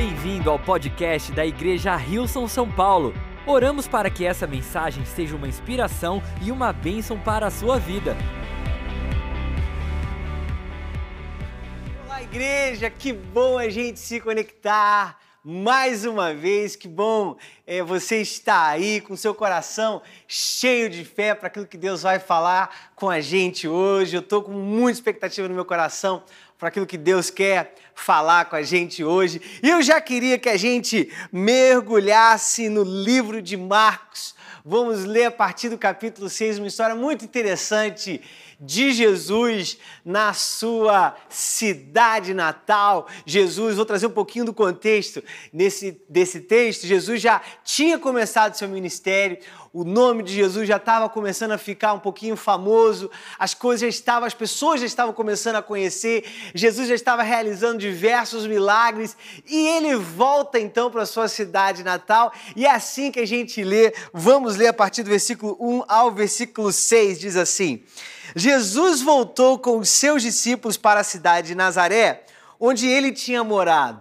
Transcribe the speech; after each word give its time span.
Bem-vindo 0.00 0.48
ao 0.48 0.60
podcast 0.60 1.32
da 1.32 1.44
Igreja 1.44 1.96
Rilson 1.96 2.46
São 2.46 2.70
Paulo. 2.70 3.12
Oramos 3.44 3.88
para 3.88 4.08
que 4.08 4.24
essa 4.24 4.46
mensagem 4.46 5.04
seja 5.04 5.34
uma 5.34 5.48
inspiração 5.48 6.22
e 6.40 6.52
uma 6.52 6.72
bênção 6.72 7.18
para 7.18 7.48
a 7.48 7.50
sua 7.50 7.80
vida. 7.80 8.16
Olá, 12.04 12.22
igreja! 12.22 12.88
Que 12.88 13.12
bom 13.12 13.58
a 13.58 13.68
gente 13.68 13.98
se 13.98 14.20
conectar 14.20 15.18
mais 15.42 16.04
uma 16.04 16.32
vez. 16.32 16.76
Que 16.76 16.86
bom 16.86 17.36
é, 17.66 17.82
você 17.82 18.20
estar 18.20 18.68
aí 18.68 19.00
com 19.00 19.16
seu 19.16 19.34
coração 19.34 20.00
cheio 20.28 20.88
de 20.88 21.04
fé 21.04 21.34
para 21.34 21.48
aquilo 21.48 21.66
que 21.66 21.76
Deus 21.76 22.02
vai 22.02 22.20
falar 22.20 22.92
com 22.94 23.10
a 23.10 23.20
gente 23.20 23.66
hoje. 23.66 24.16
Eu 24.16 24.20
estou 24.20 24.42
com 24.42 24.52
muita 24.52 24.98
expectativa 24.98 25.48
no 25.48 25.54
meu 25.56 25.64
coração 25.64 26.22
para 26.58 26.68
aquilo 26.68 26.86
que 26.86 26.98
Deus 26.98 27.30
quer 27.30 27.74
falar 27.94 28.46
com 28.46 28.56
a 28.56 28.62
gente 28.62 29.04
hoje. 29.04 29.40
E 29.62 29.68
eu 29.68 29.80
já 29.80 30.00
queria 30.00 30.38
que 30.38 30.48
a 30.48 30.56
gente 30.56 31.10
mergulhasse 31.30 32.68
no 32.68 32.82
livro 32.82 33.40
de 33.40 33.56
Marcos. 33.56 34.34
Vamos 34.64 35.04
ler 35.04 35.26
a 35.26 35.30
partir 35.30 35.68
do 35.68 35.78
capítulo 35.78 36.28
6 36.28 36.58
uma 36.58 36.66
história 36.66 36.96
muito 36.96 37.24
interessante 37.24 38.20
de 38.60 38.92
Jesus 38.92 39.78
na 40.04 40.32
sua 40.32 41.14
cidade 41.28 42.34
natal. 42.34 43.06
Jesus, 43.24 43.76
vou 43.76 43.84
trazer 43.84 44.06
um 44.06 44.10
pouquinho 44.10 44.44
do 44.44 44.52
contexto 44.52 45.22
nesse, 45.52 46.00
desse 46.08 46.40
texto. 46.40 46.86
Jesus 46.86 47.20
já 47.20 47.40
tinha 47.64 47.98
começado 47.98 48.54
seu 48.54 48.68
ministério, 48.68 49.38
o 49.72 49.84
nome 49.84 50.22
de 50.22 50.32
Jesus 50.32 50.66
já 50.66 50.76
estava 50.76 51.08
começando 51.08 51.52
a 51.52 51.58
ficar 51.58 51.92
um 51.92 52.00
pouquinho 52.00 52.36
famoso, 52.36 53.10
as 53.38 53.54
coisas 53.54 53.80
já 53.82 53.88
estavam, 53.88 54.26
as 54.26 54.34
pessoas 54.34 54.80
já 54.80 54.86
estavam 54.86 55.14
começando 55.14 55.56
a 55.56 55.62
conhecer, 55.62 56.24
Jesus 56.54 56.88
já 56.88 56.94
estava 56.94 57.22
realizando 57.22 57.78
diversos 57.78 58.46
milagres 58.46 59.16
e 59.46 59.68
ele 59.68 59.94
volta 59.94 60.58
então 60.58 60.90
para 60.90 61.06
sua 61.06 61.28
cidade 61.28 61.84
natal 61.84 62.32
e 62.56 62.66
é 62.66 62.70
assim 62.70 63.12
que 63.12 63.20
a 63.20 63.26
gente 63.26 63.62
lê, 63.62 63.94
vamos 64.12 64.56
ler 64.56 64.68
a 64.68 64.72
partir 64.72 65.02
do 65.02 65.10
versículo 65.10 65.56
1 65.60 65.84
ao 65.86 66.10
versículo 66.10 66.72
6, 66.72 67.20
diz 67.20 67.36
assim: 67.36 67.84
Jesus 68.34 69.00
voltou 69.00 69.58
com 69.58 69.78
os 69.78 69.88
seus 69.88 70.22
discípulos 70.22 70.76
para 70.76 71.00
a 71.00 71.04
cidade 71.04 71.48
de 71.48 71.54
Nazaré, 71.54 72.24
onde 72.58 72.86
ele 72.86 73.12
tinha 73.12 73.42
morado. 73.42 74.00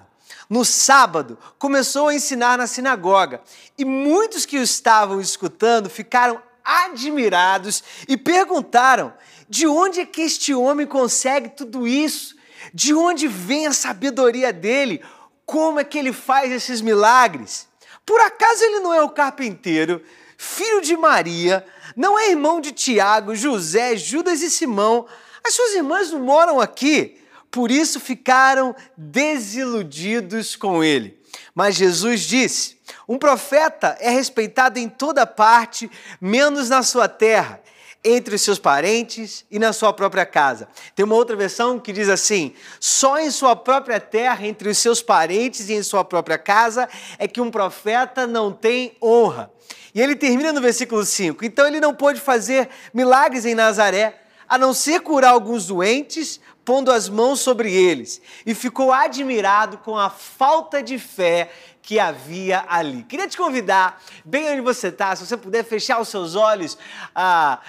No 0.49 0.63
sábado, 0.63 1.37
começou 1.59 2.07
a 2.07 2.15
ensinar 2.15 2.57
na 2.57 2.67
sinagoga 2.67 3.41
e 3.77 3.83
muitos 3.83 4.45
que 4.45 4.57
o 4.57 4.63
estavam 4.63 5.19
escutando 5.19 5.89
ficaram 5.89 6.41
admirados 6.63 7.83
e 8.07 8.15
perguntaram: 8.15 9.13
de 9.49 9.67
onde 9.67 10.01
é 10.01 10.05
que 10.05 10.21
este 10.21 10.53
homem 10.53 10.87
consegue 10.87 11.49
tudo 11.49 11.87
isso? 11.87 12.35
De 12.73 12.93
onde 12.93 13.27
vem 13.27 13.67
a 13.67 13.73
sabedoria 13.73 14.51
dele? 14.51 15.03
Como 15.45 15.79
é 15.79 15.83
que 15.83 15.97
ele 15.97 16.11
faz 16.11 16.51
esses 16.51 16.81
milagres? 16.81 17.67
Por 18.05 18.19
acaso 18.21 18.63
ele 18.63 18.79
não 18.79 18.93
é 18.93 19.01
o 19.01 19.09
carpinteiro, 19.09 20.01
filho 20.37 20.81
de 20.81 20.95
Maria, 20.95 21.65
não 21.95 22.17
é 22.17 22.29
irmão 22.29 22.61
de 22.61 22.71
Tiago, 22.71 23.35
José, 23.35 23.97
Judas 23.97 24.41
e 24.41 24.49
Simão? 24.49 25.05
As 25.43 25.53
suas 25.53 25.73
irmãs 25.73 26.11
não 26.11 26.19
moram 26.19 26.59
aqui? 26.61 27.17
por 27.57 27.71
isso 27.71 27.99
ficaram 27.99 28.75
desiludidos 28.95 30.55
com 30.55 30.83
ele. 30.83 31.19
Mas 31.55 31.75
Jesus 31.75 32.21
disse: 32.21 32.77
Um 33.07 33.17
profeta 33.17 33.97
é 33.99 34.09
respeitado 34.09 34.77
em 34.77 34.87
toda 34.87 35.25
parte, 35.25 35.89
menos 36.21 36.69
na 36.69 36.83
sua 36.83 37.07
terra, 37.07 37.59
entre 38.03 38.35
os 38.35 38.41
seus 38.41 38.59
parentes 38.59 39.45
e 39.49 39.59
na 39.59 39.73
sua 39.73 39.91
própria 39.91 40.25
casa. 40.25 40.67
Tem 40.95 41.03
uma 41.03 41.15
outra 41.15 41.35
versão 41.35 41.79
que 41.79 41.91
diz 41.91 42.09
assim: 42.09 42.53
Só 42.79 43.19
em 43.19 43.31
sua 43.31 43.55
própria 43.55 43.99
terra, 43.99 44.45
entre 44.45 44.69
os 44.69 44.77
seus 44.77 45.01
parentes 45.01 45.69
e 45.69 45.73
em 45.73 45.83
sua 45.83 46.03
própria 46.03 46.37
casa, 46.37 46.87
é 47.17 47.27
que 47.27 47.41
um 47.41 47.51
profeta 47.51 48.25
não 48.25 48.51
tem 48.51 48.95
honra. 49.01 49.51
E 49.93 50.01
ele 50.01 50.15
termina 50.15 50.53
no 50.53 50.61
versículo 50.61 51.03
5: 51.03 51.43
Então 51.43 51.67
ele 51.67 51.79
não 51.79 51.93
pôde 51.93 52.19
fazer 52.19 52.69
milagres 52.93 53.45
em 53.45 53.55
Nazaré, 53.55 54.21
a 54.47 54.57
não 54.57 54.73
ser 54.73 55.01
curar 55.01 55.31
alguns 55.31 55.67
doentes 55.67 56.39
pondo 56.67 56.91
as 56.91 57.07
mãos 57.07 57.39
sobre 57.39 57.73
eles, 57.73 58.21
e 58.45 58.53
ficou 58.53 58.91
admirado 58.91 59.77
com 59.77 59.97
a 59.97 60.09
falta 60.09 60.83
de 60.83 60.99
fé 60.99 61.49
que 61.87 61.99
havia 61.99 62.65
ali. 62.67 63.01
Queria 63.03 63.29
te 63.29 63.37
convidar, 63.37 64.03
bem 64.25 64.51
onde 64.51 64.59
você 64.59 64.89
está, 64.89 65.15
se 65.15 65.25
você 65.25 65.37
puder 65.37 65.63
fechar 65.63 66.01
os 66.01 66.09
seus 66.09 66.35
olhos, 66.35 66.77
ah, 67.15 67.61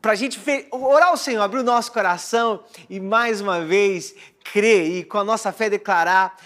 para 0.00 0.12
a 0.12 0.14
gente 0.14 0.40
orar 0.70 1.08
ao 1.08 1.16
Senhor, 1.18 1.42
abrir 1.42 1.58
o 1.58 1.62
nosso 1.62 1.92
coração 1.92 2.64
e 2.88 2.98
mais 2.98 3.42
uma 3.42 3.60
vez 3.60 4.14
crer 4.50 4.90
e 4.90 5.04
com 5.04 5.18
a 5.18 5.24
nossa 5.24 5.52
fé 5.52 5.68
declarar 5.68 6.38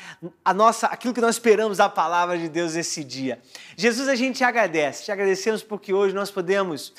a 0.45 0.53
nossa, 0.53 0.89
aquilo 0.89 1.15
que 1.15 1.21
nós 1.21 1.37
esperamos 1.37 1.79
da 1.79 1.89
palavra 1.89 2.37
de 2.37 2.49
Deus 2.49 2.75
esse 2.75 3.05
dia. 3.05 3.41
Jesus, 3.77 4.09
a 4.09 4.17
gente 4.17 4.39
te 4.39 4.45
agradece, 4.45 5.05
te 5.05 5.13
agradecemos 5.13 5.63
porque 5.63 5.95
hoje 5.95 6.13
nós 6.17 6.33
podemos 6.33 6.93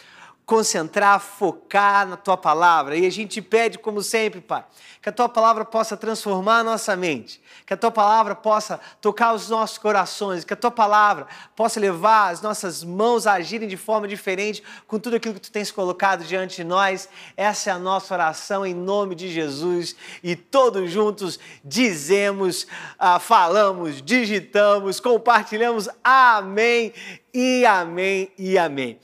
concentrar, 0.45 1.19
focar 1.19 2.07
na 2.07 2.15
tua 2.15 2.37
palavra. 2.37 2.95
E 2.95 3.05
a 3.05 3.09
gente 3.09 3.41
pede, 3.41 3.79
como 3.79 4.01
sempre, 4.03 4.39
Pai, 4.39 4.63
que 5.01 5.09
a 5.09 5.11
tua 5.11 5.27
palavra 5.27 5.65
possa 5.65 5.97
transformar 5.97 6.59
a 6.59 6.63
nossa 6.63 6.95
mente, 6.95 7.41
que 7.65 7.73
a 7.73 7.77
tua 7.77 7.89
palavra 7.89 8.35
possa 8.35 8.79
tocar 9.01 9.33
os 9.33 9.49
nossos 9.49 9.79
corações, 9.79 10.43
que 10.43 10.53
a 10.53 10.57
tua 10.57 10.69
palavra 10.69 11.27
possa 11.55 11.79
levar 11.79 12.31
as 12.31 12.41
nossas 12.41 12.83
mãos 12.83 13.25
a 13.25 13.33
agirem 13.33 13.67
de 13.67 13.77
forma 13.77 14.07
diferente 14.07 14.61
com 14.87 14.99
tudo 14.99 15.15
aquilo 15.15 15.33
que 15.33 15.41
tu 15.41 15.51
tens 15.51 15.71
colocado 15.71 16.23
diante 16.23 16.57
de 16.57 16.63
nós. 16.63 17.09
Essa 17.35 17.71
é 17.71 17.73
a 17.73 17.79
nossa 17.79 18.13
oração 18.13 18.65
em 18.65 18.73
nome 18.73 19.15
de 19.15 19.31
Jesus 19.31 19.95
e 20.23 20.35
todos 20.35 20.91
juntos 20.91 21.39
dizemos, 21.63 22.67
ah, 22.99 23.19
falamos, 23.19 24.01
digitamos, 24.01 24.99
compartilhamos. 24.99 25.89
Amém 26.03 26.93
e 27.33 27.65
amém 27.65 28.31
e 28.37 28.57
amém. 28.57 28.99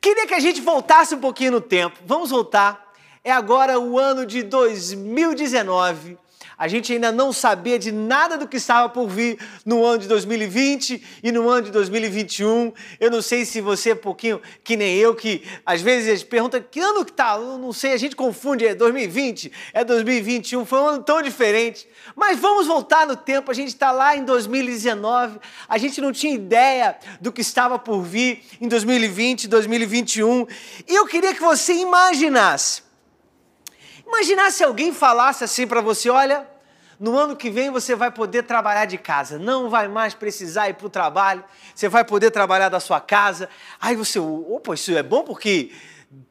Queria 0.00 0.26
que 0.26 0.34
a 0.34 0.40
gente 0.40 0.60
voltasse 0.60 1.14
um 1.14 1.20
pouquinho 1.20 1.52
no 1.52 1.60
tempo. 1.60 1.98
Vamos 2.06 2.30
voltar. 2.30 2.90
É 3.22 3.30
agora 3.30 3.78
o 3.78 3.98
ano 3.98 4.24
de 4.24 4.42
2019 4.42 6.16
a 6.60 6.68
gente 6.68 6.92
ainda 6.92 7.10
não 7.10 7.32
sabia 7.32 7.78
de 7.78 7.90
nada 7.90 8.36
do 8.36 8.46
que 8.46 8.58
estava 8.58 8.86
por 8.86 9.08
vir 9.08 9.38
no 9.64 9.82
ano 9.82 9.96
de 9.96 10.06
2020 10.06 11.02
e 11.22 11.32
no 11.32 11.48
ano 11.48 11.62
de 11.62 11.70
2021. 11.70 12.70
Eu 13.00 13.10
não 13.10 13.22
sei 13.22 13.46
se 13.46 13.62
você 13.62 13.92
é 13.92 13.94
um 13.94 13.96
pouquinho 13.96 14.42
que 14.62 14.76
nem 14.76 14.94
eu, 14.98 15.14
que 15.14 15.42
às 15.64 15.80
vezes 15.80 16.22
pergunta 16.22 16.60
que 16.60 16.78
ano 16.78 17.02
que 17.02 17.14
tá, 17.14 17.38
não 17.38 17.72
sei, 17.72 17.94
a 17.94 17.96
gente 17.96 18.14
confunde, 18.14 18.66
é 18.66 18.74
2020, 18.74 19.50
é 19.72 19.82
2021, 19.82 20.66
foi 20.66 20.80
um 20.80 20.86
ano 20.86 21.02
tão 21.02 21.22
diferente. 21.22 21.88
Mas 22.14 22.38
vamos 22.38 22.66
voltar 22.66 23.06
no 23.06 23.16
tempo, 23.16 23.50
a 23.50 23.54
gente 23.54 23.68
está 23.68 23.90
lá 23.90 24.14
em 24.14 24.22
2019, 24.22 25.38
a 25.66 25.78
gente 25.78 25.98
não 25.98 26.12
tinha 26.12 26.34
ideia 26.34 26.94
do 27.22 27.32
que 27.32 27.40
estava 27.40 27.78
por 27.78 28.02
vir 28.02 28.44
em 28.60 28.68
2020, 28.68 29.48
2021. 29.48 30.46
E 30.86 30.94
eu 30.94 31.06
queria 31.06 31.34
que 31.34 31.40
você 31.40 31.72
imaginasse 31.72 32.89
Imaginar 34.10 34.50
se 34.50 34.64
alguém 34.64 34.92
falasse 34.92 35.44
assim 35.44 35.68
para 35.68 35.80
você: 35.80 36.10
olha, 36.10 36.44
no 36.98 37.16
ano 37.16 37.36
que 37.36 37.48
vem 37.48 37.70
você 37.70 37.94
vai 37.94 38.10
poder 38.10 38.42
trabalhar 38.42 38.84
de 38.84 38.98
casa, 38.98 39.38
não 39.38 39.70
vai 39.70 39.86
mais 39.86 40.14
precisar 40.14 40.68
ir 40.68 40.74
para 40.74 40.88
o 40.88 40.90
trabalho, 40.90 41.44
você 41.72 41.88
vai 41.88 42.04
poder 42.04 42.32
trabalhar 42.32 42.68
da 42.68 42.80
sua 42.80 43.00
casa. 43.00 43.48
Aí 43.80 43.94
você, 43.94 44.18
opa, 44.18 44.74
isso 44.74 44.90
é 44.96 45.02
bom 45.02 45.22
porque 45.22 45.70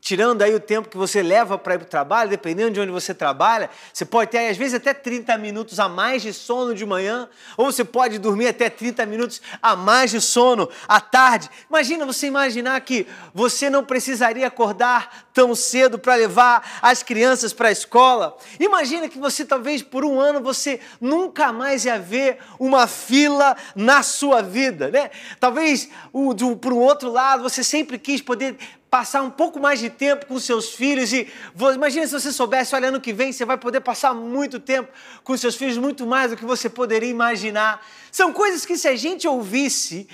tirando 0.01 0.41
aí 0.41 0.53
o 0.53 0.59
tempo 0.59 0.89
que 0.89 0.97
você 0.97 1.23
leva 1.23 1.57
para 1.57 1.75
ir 1.75 1.77
para 1.77 1.85
o 1.85 1.89
trabalho, 1.89 2.29
dependendo 2.29 2.71
de 2.71 2.81
onde 2.81 2.91
você 2.91 3.13
trabalha, 3.13 3.69
você 3.93 4.03
pode 4.03 4.31
ter 4.31 4.49
às 4.49 4.57
vezes 4.57 4.73
até 4.73 4.93
30 4.93 5.37
minutos 5.37 5.79
a 5.79 5.87
mais 5.87 6.21
de 6.21 6.33
sono 6.33 6.75
de 6.75 6.85
manhã, 6.85 7.29
ou 7.55 7.71
você 7.71 7.85
pode 7.85 8.19
dormir 8.19 8.47
até 8.47 8.69
30 8.69 9.05
minutos 9.05 9.41
a 9.61 9.77
mais 9.77 10.11
de 10.11 10.19
sono 10.19 10.69
à 10.85 10.99
tarde. 10.99 11.49
Imagina 11.69 12.05
você 12.05 12.27
imaginar 12.27 12.81
que 12.81 13.07
você 13.33 13.69
não 13.69 13.85
precisaria 13.85 14.47
acordar 14.47 15.29
tão 15.33 15.55
cedo 15.55 15.97
para 15.97 16.15
levar 16.15 16.79
as 16.81 17.01
crianças 17.01 17.53
para 17.53 17.69
a 17.69 17.71
escola. 17.71 18.37
Imagina 18.59 19.07
que 19.07 19.17
você 19.17 19.45
talvez 19.45 19.81
por 19.81 20.03
um 20.03 20.19
ano 20.19 20.41
você 20.41 20.81
nunca 20.99 21.53
mais 21.53 21.85
ia 21.85 21.97
ver 21.97 22.39
uma 22.59 22.85
fila 22.85 23.55
na 23.75 24.03
sua 24.03 24.41
vida, 24.41 24.89
né? 24.89 25.09
Talvez 25.39 25.89
por 26.11 26.73
um 26.73 26.79
outro 26.79 27.09
lado 27.09 27.43
você 27.43 27.63
sempre 27.63 27.97
quis 27.97 28.21
poder 28.21 28.57
passar 28.89 29.21
um 29.21 29.29
pouco 29.29 29.59
mais 29.59 29.79
de 29.79 29.89
tempo 29.89 30.25
com 30.25 30.39
seus 30.39 30.71
filhos 30.71 31.13
e 31.13 31.27
imagina 31.75 32.07
se 32.07 32.13
você 32.13 32.31
soubesse, 32.31 32.73
olha, 32.73 32.87
ano 32.87 32.99
que 32.99 33.13
vem 33.13 33.31
você 33.31 33.45
vai 33.45 33.57
poder 33.57 33.81
passar 33.81 34.13
muito 34.13 34.59
tempo 34.59 34.91
com 35.23 35.37
seus 35.37 35.55
filhos, 35.55 35.77
muito 35.77 36.07
mais 36.07 36.31
do 36.31 36.37
que 36.37 36.45
você 36.45 36.69
poderia 36.69 37.09
imaginar. 37.09 37.85
São 38.11 38.33
coisas 38.33 38.65
que 38.65 38.77
se 38.77 38.87
a 38.87 38.95
gente 38.95 39.27
ouvisse 39.27 40.07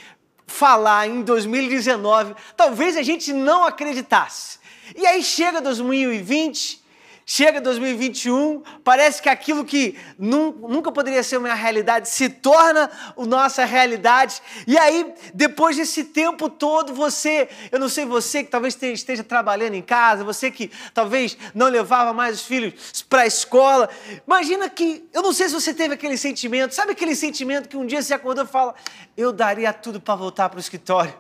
falar 0.45 1.07
em 1.07 1.21
2019, 1.21 2.35
talvez 2.55 2.97
a 2.97 3.01
gente 3.01 3.31
não 3.31 3.63
acreditasse. 3.63 4.59
E 4.95 5.05
aí 5.07 5.23
chega 5.23 5.61
2020 5.61 6.84
Chega 7.27 7.59
2021, 7.59 8.61
parece 8.83 9.19
que 9.19 9.27
aquilo 9.27 9.65
que 9.65 9.97
nunca 10.15 10.91
poderia 10.91 11.23
ser 11.23 11.37
uma 11.37 11.55
realidade 11.55 12.07
se 12.07 12.29
torna 12.29 12.87
a 13.17 13.25
nossa 13.25 13.65
realidade. 13.65 14.39
E 14.67 14.77
aí, 14.77 15.11
depois 15.33 15.75
desse 15.75 16.03
tempo 16.03 16.47
todo, 16.47 16.93
você, 16.93 17.49
eu 17.71 17.79
não 17.79 17.89
sei 17.89 18.05
você 18.05 18.43
que 18.43 18.51
talvez 18.51 18.79
esteja 18.79 19.23
trabalhando 19.23 19.73
em 19.73 19.81
casa, 19.81 20.23
você 20.23 20.51
que 20.51 20.69
talvez 20.93 21.35
não 21.55 21.67
levava 21.67 22.13
mais 22.13 22.41
os 22.41 22.45
filhos 22.45 23.01
para 23.09 23.23
a 23.23 23.25
escola, 23.25 23.89
imagina 24.27 24.69
que, 24.69 25.09
eu 25.11 25.23
não 25.23 25.33
sei 25.33 25.47
se 25.47 25.55
você 25.55 25.73
teve 25.73 25.95
aquele 25.95 26.17
sentimento, 26.17 26.75
sabe 26.75 26.91
aquele 26.91 27.15
sentimento 27.15 27.67
que 27.67 27.75
um 27.75 27.87
dia 27.87 28.03
você 28.03 28.13
acordou 28.13 28.43
e 28.43 28.47
fala: 28.47 28.75
Eu 29.17 29.33
daria 29.33 29.73
tudo 29.73 29.99
para 29.99 30.13
voltar 30.13 30.47
para 30.47 30.57
o 30.57 30.59
escritório. 30.59 31.15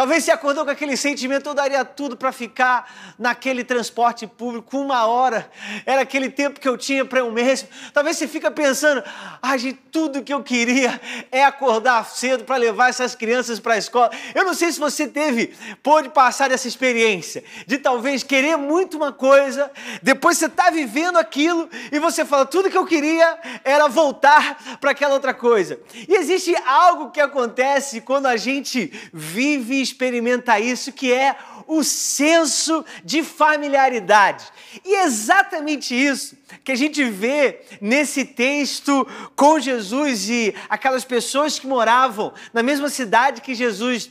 Talvez 0.00 0.24
você 0.24 0.30
acordou 0.30 0.64
com 0.64 0.70
aquele 0.70 0.96
sentimento, 0.96 1.50
eu 1.50 1.52
daria 1.52 1.84
tudo 1.84 2.16
para 2.16 2.32
ficar 2.32 3.14
naquele 3.18 3.62
transporte 3.62 4.26
público 4.26 4.78
uma 4.78 5.04
hora. 5.04 5.50
Era 5.84 6.00
aquele 6.00 6.30
tempo 6.30 6.58
que 6.58 6.66
eu 6.66 6.78
tinha 6.78 7.04
para 7.04 7.18
eu 7.18 7.30
mesmo. 7.30 7.68
Talvez 7.92 8.16
você 8.16 8.26
fica 8.26 8.50
pensando, 8.50 9.04
ah, 9.42 9.58
de 9.58 9.74
tudo 9.74 10.22
que 10.22 10.32
eu 10.32 10.42
queria 10.42 10.98
é 11.30 11.44
acordar 11.44 12.06
cedo 12.06 12.44
para 12.44 12.56
levar 12.56 12.88
essas 12.88 13.14
crianças 13.14 13.60
para 13.60 13.74
a 13.74 13.76
escola. 13.76 14.10
Eu 14.34 14.42
não 14.42 14.54
sei 14.54 14.72
se 14.72 14.80
você 14.80 15.06
teve, 15.06 15.54
pôde 15.82 16.08
passar 16.08 16.50
essa 16.50 16.66
experiência 16.66 17.44
de 17.66 17.76
talvez 17.76 18.22
querer 18.22 18.56
muito 18.56 18.96
uma 18.96 19.12
coisa, 19.12 19.70
depois 20.02 20.38
você 20.38 20.46
está 20.46 20.70
vivendo 20.70 21.18
aquilo 21.18 21.68
e 21.92 21.98
você 21.98 22.24
fala, 22.24 22.46
tudo 22.46 22.70
que 22.70 22.78
eu 22.78 22.86
queria 22.86 23.38
era 23.62 23.86
voltar 23.86 24.78
para 24.80 24.92
aquela 24.92 25.12
outra 25.12 25.34
coisa. 25.34 25.78
E 26.08 26.14
existe 26.14 26.56
algo 26.66 27.10
que 27.10 27.20
acontece 27.20 28.00
quando 28.00 28.24
a 28.24 28.38
gente 28.38 28.90
vive 29.12 29.89
experimenta 29.90 30.58
isso, 30.58 30.92
que 30.92 31.12
é 31.12 31.36
o 31.66 31.84
senso 31.84 32.84
de 33.04 33.22
familiaridade. 33.22 34.44
E 34.84 34.94
é 34.94 35.04
exatamente 35.04 35.94
isso 35.94 36.36
que 36.64 36.72
a 36.72 36.76
gente 36.76 37.04
vê 37.04 37.60
nesse 37.80 38.24
texto 38.24 39.06
com 39.36 39.60
Jesus 39.60 40.28
e 40.28 40.54
aquelas 40.68 41.04
pessoas 41.04 41.58
que 41.58 41.66
moravam 41.66 42.32
na 42.52 42.62
mesma 42.62 42.88
cidade 42.88 43.40
que 43.40 43.54
Jesus 43.54 44.10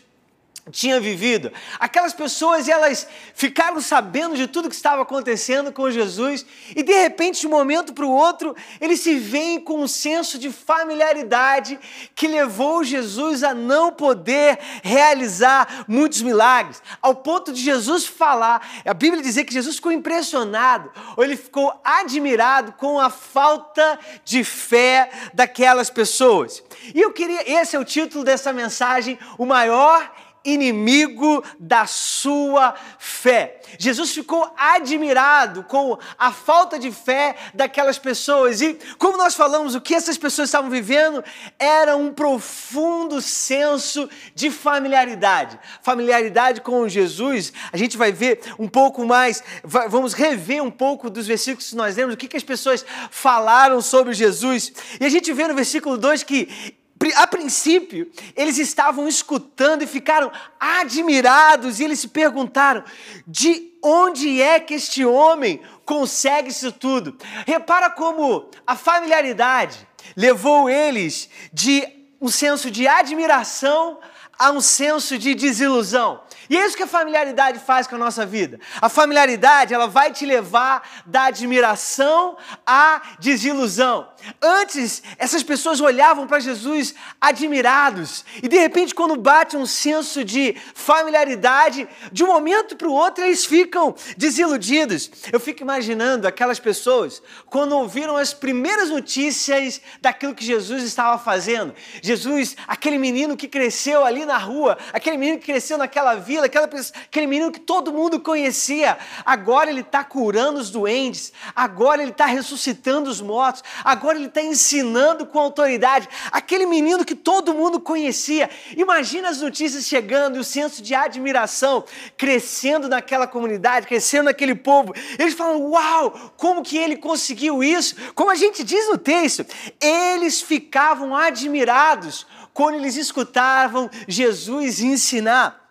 tinha 0.71 0.99
vivido. 0.99 1.51
Aquelas 1.79 2.13
pessoas, 2.13 2.67
elas 2.67 3.07
ficaram 3.33 3.81
sabendo 3.81 4.35
de 4.35 4.47
tudo 4.47 4.69
que 4.69 4.75
estava 4.75 5.01
acontecendo 5.01 5.71
com 5.71 5.89
Jesus 5.89 6.45
e 6.75 6.83
de 6.83 6.93
repente, 6.93 7.41
de 7.41 7.47
um 7.47 7.51
momento 7.51 7.93
para 7.93 8.05
o 8.05 8.11
outro, 8.11 8.55
eles 8.79 8.99
se 9.01 9.15
veem 9.17 9.59
com 9.59 9.81
um 9.81 9.87
senso 9.87 10.37
de 10.37 10.51
familiaridade 10.51 11.79
que 12.15 12.27
levou 12.27 12.83
Jesus 12.83 13.43
a 13.43 13.53
não 13.53 13.91
poder 13.91 14.59
realizar 14.83 15.85
muitos 15.87 16.21
milagres, 16.21 16.81
ao 17.01 17.15
ponto 17.15 17.51
de 17.51 17.61
Jesus 17.61 18.05
falar, 18.05 18.67
a 18.85 18.93
Bíblia 18.93 19.21
dizer 19.21 19.45
que 19.45 19.53
Jesus 19.53 19.75
ficou 19.75 19.91
impressionado, 19.91 20.91
ou 21.15 21.23
ele 21.23 21.37
ficou 21.37 21.79
admirado 21.83 22.73
com 22.73 22.99
a 22.99 23.09
falta 23.09 23.99
de 24.23 24.43
fé 24.43 25.09
daquelas 25.33 25.89
pessoas. 25.89 26.63
E 26.93 26.99
eu 26.99 27.11
queria, 27.11 27.49
esse 27.49 27.75
é 27.75 27.79
o 27.79 27.85
título 27.85 28.23
dessa 28.23 28.53
mensagem, 28.53 29.17
o 29.37 29.45
maior 29.45 30.11
inimigo 30.53 31.43
da 31.59 31.85
sua 31.85 32.73
fé. 32.97 33.61
Jesus 33.77 34.11
ficou 34.11 34.51
admirado 34.57 35.63
com 35.63 35.97
a 36.17 36.31
falta 36.31 36.79
de 36.79 36.91
fé 36.91 37.35
daquelas 37.53 37.99
pessoas. 37.99 38.61
E, 38.61 38.77
como 38.97 39.17
nós 39.17 39.35
falamos, 39.35 39.75
o 39.75 39.81
que 39.81 39.93
essas 39.93 40.17
pessoas 40.17 40.49
estavam 40.49 40.69
vivendo 40.69 41.23
era 41.57 41.95
um 41.95 42.13
profundo 42.13 43.21
senso 43.21 44.09
de 44.33 44.49
familiaridade. 44.49 45.59
Familiaridade 45.81 46.61
com 46.61 46.87
Jesus, 46.87 47.53
a 47.71 47.77
gente 47.77 47.97
vai 47.97 48.11
ver 48.11 48.41
um 48.57 48.67
pouco 48.67 49.05
mais, 49.05 49.43
vamos 49.63 50.13
rever 50.13 50.63
um 50.63 50.71
pouco 50.71 51.09
dos 51.09 51.27
versículos 51.27 51.69
que 51.69 51.75
nós 51.75 51.95
lemos, 51.95 52.13
o 52.13 52.17
que, 52.17 52.27
que 52.27 52.37
as 52.37 52.43
pessoas 52.43 52.85
falaram 53.11 53.81
sobre 53.81 54.13
Jesus. 54.13 54.71
E 54.99 55.05
a 55.05 55.09
gente 55.09 55.31
vê 55.33 55.47
no 55.47 55.55
versículo 55.55 55.97
2 55.97 56.23
que 56.23 56.78
a 57.15 57.27
princípio, 57.27 58.11
eles 58.35 58.57
estavam 58.57 59.07
escutando 59.07 59.83
e 59.83 59.87
ficaram 59.87 60.31
admirados, 60.59 61.79
e 61.79 61.83
eles 61.83 61.99
se 61.99 62.07
perguntaram: 62.07 62.83
de 63.27 63.73
onde 63.81 64.41
é 64.41 64.59
que 64.59 64.73
este 64.73 65.05
homem 65.05 65.61
consegue 65.85 66.49
isso 66.49 66.71
tudo? 66.71 67.17
Repara 67.45 67.89
como 67.89 68.49
a 68.65 68.75
familiaridade 68.75 69.87
levou 70.15 70.69
eles 70.69 71.29
de 71.53 71.87
um 72.21 72.29
senso 72.29 72.69
de 72.69 72.87
admiração 72.87 73.99
a 74.37 74.51
um 74.51 74.61
senso 74.61 75.17
de 75.17 75.35
desilusão. 75.35 76.21
E 76.49 76.57
é 76.57 76.65
isso 76.65 76.75
que 76.75 76.83
a 76.83 76.87
familiaridade 76.87 77.59
faz 77.59 77.85
com 77.85 77.95
a 77.95 77.99
nossa 77.99 78.25
vida. 78.25 78.59
A 78.81 78.89
familiaridade, 78.89 79.73
ela 79.73 79.87
vai 79.87 80.11
te 80.11 80.25
levar 80.25 80.81
da 81.05 81.25
admiração 81.25 82.37
à 82.65 83.01
desilusão. 83.19 84.07
Antes, 84.41 85.01
essas 85.17 85.43
pessoas 85.43 85.79
olhavam 85.79 86.27
para 86.27 86.39
Jesus 86.39 86.93
admirados, 87.21 88.25
e 88.41 88.47
de 88.47 88.57
repente, 88.57 88.93
quando 88.93 89.15
bate 89.15 89.55
um 89.55 89.65
senso 89.65 90.25
de 90.25 90.55
familiaridade, 90.73 91.87
de 92.11 92.23
um 92.23 92.27
momento 92.27 92.75
para 92.75 92.87
o 92.87 92.93
outro 92.93 93.23
eles 93.23 93.45
ficam 93.45 93.95
desiludidos. 94.17 95.09
Eu 95.31 95.39
fico 95.39 95.61
imaginando 95.61 96.27
aquelas 96.27 96.59
pessoas 96.59 97.21
quando 97.45 97.75
ouviram 97.75 98.17
as 98.17 98.33
primeiras 98.33 98.89
notícias 98.89 99.81
daquilo 100.01 100.35
que 100.35 100.45
Jesus 100.45 100.83
estava 100.83 101.17
fazendo. 101.17 101.73
Jesus, 102.01 102.55
aquele 102.67 102.97
menino 102.97 103.37
que 103.37 103.47
cresceu 103.47 104.03
ali 104.03 104.25
na 104.25 104.37
rua, 104.37 104.77
aquele 104.93 105.17
menino 105.17 105.39
que 105.39 105.45
cresceu 105.45 105.77
naquela 105.77 106.15
vila, 106.15 106.38
aquela, 106.45 106.65
aquele 106.65 107.27
menino 107.27 107.51
que 107.51 107.59
todo 107.59 107.91
mundo 107.91 108.19
conhecia, 108.19 108.97
agora 109.25 109.69
ele 109.69 109.81
está 109.81 110.03
curando 110.03 110.59
os 110.59 110.69
doentes, 110.69 111.31
agora 111.55 112.01
ele 112.01 112.11
está 112.11 112.25
ressuscitando 112.25 113.09
os 113.09 113.21
mortos, 113.21 113.63
agora 113.83 114.17
ele 114.17 114.27
está 114.27 114.41
ensinando 114.41 115.25
com 115.25 115.39
autoridade. 115.39 116.07
Aquele 116.31 116.65
menino 116.65 117.05
que 117.05 117.15
todo 117.15 117.53
mundo 117.53 117.79
conhecia. 117.79 118.49
Imagina 118.75 119.29
as 119.29 119.41
notícias 119.41 119.85
chegando 119.85 120.37
e 120.37 120.39
o 120.39 120.43
senso 120.43 120.81
de 120.81 120.93
admiração 120.93 121.83
crescendo 122.17 122.89
naquela 122.89 123.27
comunidade, 123.27 123.87
crescendo 123.87 124.25
naquele 124.25 124.55
povo. 124.55 124.93
Eles 125.17 125.33
falam: 125.33 125.61
Uau, 125.69 126.33
como 126.37 126.63
que 126.63 126.77
ele 126.77 126.97
conseguiu 126.97 127.63
isso? 127.63 127.95
Como 128.13 128.31
a 128.31 128.35
gente 128.35 128.63
diz 128.63 128.87
no 128.89 128.97
texto, 128.97 129.45
eles 129.79 130.41
ficavam 130.41 131.15
admirados 131.15 132.25
quando 132.53 132.75
eles 132.75 132.95
escutavam 132.95 133.89
Jesus 134.07 134.81
ensinar. 134.81 135.68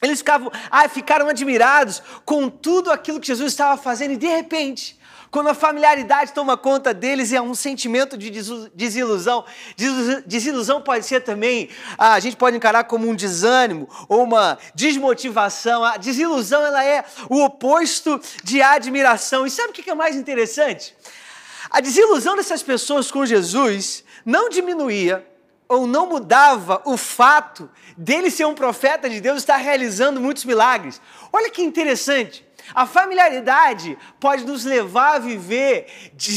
Eles 0.00 0.18
ficavam, 0.18 0.50
ah, 0.70 0.88
ficaram 0.88 1.28
admirados 1.28 2.02
com 2.24 2.48
tudo 2.48 2.90
aquilo 2.90 3.20
que 3.20 3.26
Jesus 3.26 3.52
estava 3.52 3.80
fazendo 3.80 4.12
e 4.12 4.16
de 4.16 4.26
repente 4.26 4.98
quando 5.30 5.48
a 5.48 5.54
familiaridade 5.54 6.32
toma 6.32 6.56
conta 6.56 6.94
deles, 6.94 7.32
é 7.32 7.40
um 7.40 7.54
sentimento 7.54 8.16
de 8.16 8.30
desilusão. 8.74 9.44
Desilusão 10.26 10.80
pode 10.80 11.04
ser 11.04 11.20
também, 11.20 11.68
ah, 11.98 12.14
a 12.14 12.20
gente 12.20 12.36
pode 12.36 12.56
encarar 12.56 12.84
como 12.84 13.08
um 13.08 13.14
desânimo 13.14 13.88
ou 14.08 14.22
uma 14.22 14.58
desmotivação. 14.74 15.84
A 15.84 15.96
desilusão 15.98 16.64
ela 16.64 16.82
é 16.82 17.04
o 17.28 17.42
oposto 17.44 18.20
de 18.42 18.62
admiração. 18.62 19.46
E 19.46 19.50
sabe 19.50 19.70
o 19.70 19.72
que 19.72 19.90
é 19.90 19.94
mais 19.94 20.16
interessante? 20.16 20.96
A 21.70 21.80
desilusão 21.80 22.34
dessas 22.34 22.62
pessoas 22.62 23.10
com 23.10 23.26
Jesus 23.26 24.02
não 24.24 24.48
diminuía 24.48 25.26
ou 25.68 25.86
não 25.86 26.08
mudava 26.08 26.80
o 26.84 26.96
fato 26.96 27.70
dele 27.96 28.30
ser 28.30 28.46
um 28.46 28.54
profeta 28.54 29.08
de 29.08 29.20
Deus 29.20 29.38
estar 29.38 29.56
realizando 29.56 30.20
muitos 30.20 30.44
milagres. 30.44 31.00
Olha 31.32 31.50
que 31.50 31.62
interessante. 31.62 32.46
A 32.74 32.86
familiaridade 32.86 33.96
pode 34.20 34.44
nos 34.44 34.64
levar 34.64 35.16
a 35.16 35.18
viver 35.18 35.86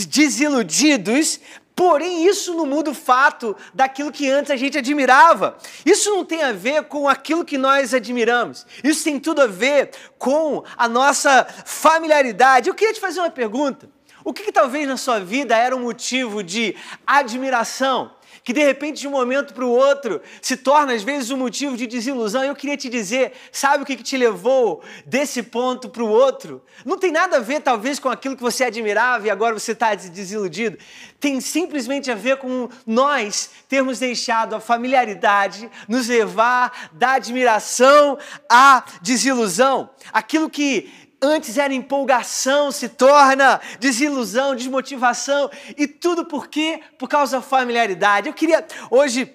desiludidos, 0.08 1.40
Porém, 1.74 2.28
isso 2.28 2.54
não 2.54 2.66
muda 2.66 2.92
o 2.92 2.94
fato 2.94 3.56
daquilo 3.74 4.12
que 4.12 4.30
antes 4.30 4.52
a 4.52 4.56
gente 4.56 4.78
admirava. 4.78 5.58
Isso 5.86 6.12
não 6.12 6.24
tem 6.24 6.44
a 6.44 6.52
ver 6.52 6.84
com 6.84 7.10
aquilo 7.10 7.46
que 7.46 7.58
nós 7.58 7.94
admiramos. 7.94 8.68
Isso 8.84 9.04
tem 9.04 9.20
tudo 9.20 9.42
a 9.42 9.48
ver 9.48 9.90
com 10.20 10.64
a 10.78 10.88
nossa 10.88 11.44
familiaridade. 11.66 12.70
Eu 12.70 12.76
queria 12.76 12.94
te 12.94 13.00
fazer 13.00 13.20
uma 13.20 13.32
pergunta. 13.32 13.90
O 14.24 14.32
que, 14.34 14.44
que 14.44 14.52
talvez 14.52 14.88
na 14.88 14.98
sua 14.98 15.20
vida 15.20 15.58
era 15.58 15.76
um 15.76 15.80
motivo 15.80 16.44
de 16.44 16.76
admiração? 17.08 18.12
Que 18.44 18.54
de 18.54 18.64
repente, 18.64 19.02
de 19.02 19.08
um 19.08 19.12
momento 19.12 19.54
para 19.54 19.66
o 19.66 19.70
outro, 19.70 20.22
se 20.42 20.58
torna 20.58 20.94
às 20.94 21.04
vezes 21.04 21.30
um 21.30 21.38
motivo 21.38 21.78
de 21.78 21.86
desilusão. 21.86 22.44
Eu 22.44 22.56
queria 22.56 22.76
te 22.76 22.90
dizer, 22.90 23.34
sabe 23.52 23.84
o 23.84 23.86
que, 23.86 23.96
te 23.96 24.18
levou 24.18 24.82
desse 25.06 25.44
ponto 25.44 25.90
para 25.90 26.04
o 26.04 26.08
outro? 26.08 26.64
Não 26.84 26.98
tem 26.98 27.12
nada 27.12 27.38
a 27.38 27.40
ver, 27.40 27.62
talvez, 27.62 28.00
com 28.00 28.10
aquilo 28.10 28.36
que 28.36 28.42
você 28.42 28.64
admirava 28.64 29.28
e 29.28 29.30
agora 29.30 29.54
você 29.54 29.74
está 29.74 29.94
desiludido. 29.94 30.78
Tem 31.20 31.40
simplesmente 31.40 32.10
a 32.10 32.16
ver 32.16 32.38
com 32.38 32.68
nós 32.86 33.52
termos 33.70 34.00
deixado 34.00 34.56
a 34.56 34.60
familiaridade 34.60 35.70
nos 35.88 36.08
levar 36.08 36.90
da 36.94 37.14
admiração 37.14 38.18
à 38.50 38.84
desilusão. 39.02 39.90
Aquilo 40.12 40.50
que 40.50 41.11
antes 41.22 41.58
era 41.58 41.74
empolgação, 41.74 42.72
se 42.72 42.90
torna 42.90 43.62
desilusão, 43.80 44.56
desmotivação, 44.56 45.50
e 45.78 45.88
tudo 45.88 46.26
por 46.26 46.48
quê? 46.48 46.82
Por 46.98 47.08
causa 47.08 47.38
da 47.38 47.44
familiaridade. 47.44 48.28
Eu 48.28 48.34
queria 48.34 48.66
hoje, 48.90 49.32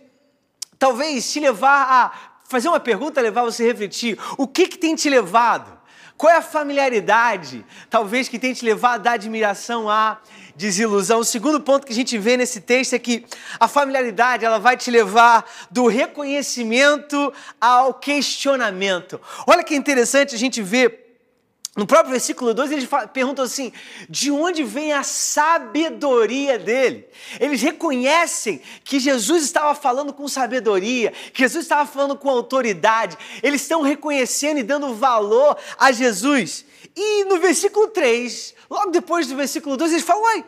talvez, 0.79 1.31
te 1.33 1.39
levar 1.39 1.87
a 1.89 2.13
fazer 2.49 2.69
uma 2.69 2.81
pergunta, 2.81 3.21
levar 3.21 3.43
você 3.43 3.63
a 3.63 3.67
refletir. 3.67 4.19
O 4.37 4.47
que, 4.47 4.67
que 4.67 4.79
tem 4.79 4.95
te 4.95 5.09
levado? 5.09 5.77
Qual 6.17 6.33
é 6.33 6.37
a 6.37 6.43
familiaridade, 6.43 7.65
talvez, 7.91 8.27
que 8.27 8.39
tem 8.39 8.53
te 8.55 8.65
levado 8.65 9.03
da 9.03 9.13
admiração 9.13 9.89
à 9.89 10.19
desilusão? 10.57 11.21
O 11.21 11.25
segundo 11.25 11.61
ponto 11.61 11.87
que 11.87 11.93
a 11.93 11.97
gente 11.97 12.17
vê 12.17 12.39
nesse 12.39 12.63
texto 12.63 12.95
é 12.95 12.99
que 12.99 13.27
a 13.61 13.69
familiaridade 13.69 14.45
ela 14.45 14.59
vai 14.59 14.79
te 14.79 14.91
levar 14.91 15.45
do 15.71 15.87
reconhecimento 15.87 17.33
ao 17.61 17.93
questionamento. 17.93 19.21
Olha 19.47 19.63
que 19.63 19.77
interessante 19.77 20.35
a 20.35 20.39
gente 20.39 20.63
ver 20.63 21.06
no 21.77 21.87
próprio 21.87 22.13
versículo 22.13 22.55
2, 22.55 22.73
eles 22.73 22.89
perguntam 23.13 23.45
assim: 23.45 23.71
de 24.09 24.31
onde 24.31 24.65
vem 24.65 24.95
a 24.95 25.03
sabedoria 25.03 26.59
dele? 26.59 27.07
Eles 27.39 27.61
reconhecem 27.61 28.63
que 28.83 28.99
Jesus 28.99 29.45
estava 29.45 29.75
falando 29.75 30.11
com 30.15 30.27
sabedoria, 30.27 31.13
que 31.35 31.43
Jesus 31.43 31.67
estava 31.67 31.87
falando 31.87 32.17
com 32.17 32.31
autoridade, 32.31 33.19
eles 33.43 33.61
estão 33.61 33.83
reconhecendo 33.83 34.59
e 34.59 34.63
dando 34.63 34.95
valor 34.95 35.55
a 35.79 35.93
Jesus. 35.93 36.65
E 36.97 37.25
no 37.25 37.39
versículo 37.39 37.89
3, 37.89 38.55
logo 38.71 38.91
depois 38.91 39.27
do 39.27 39.37
versículo 39.37 39.77
2, 39.77 39.93
eles 39.93 40.05
falam: 40.05 40.23
Uai, 40.23 40.45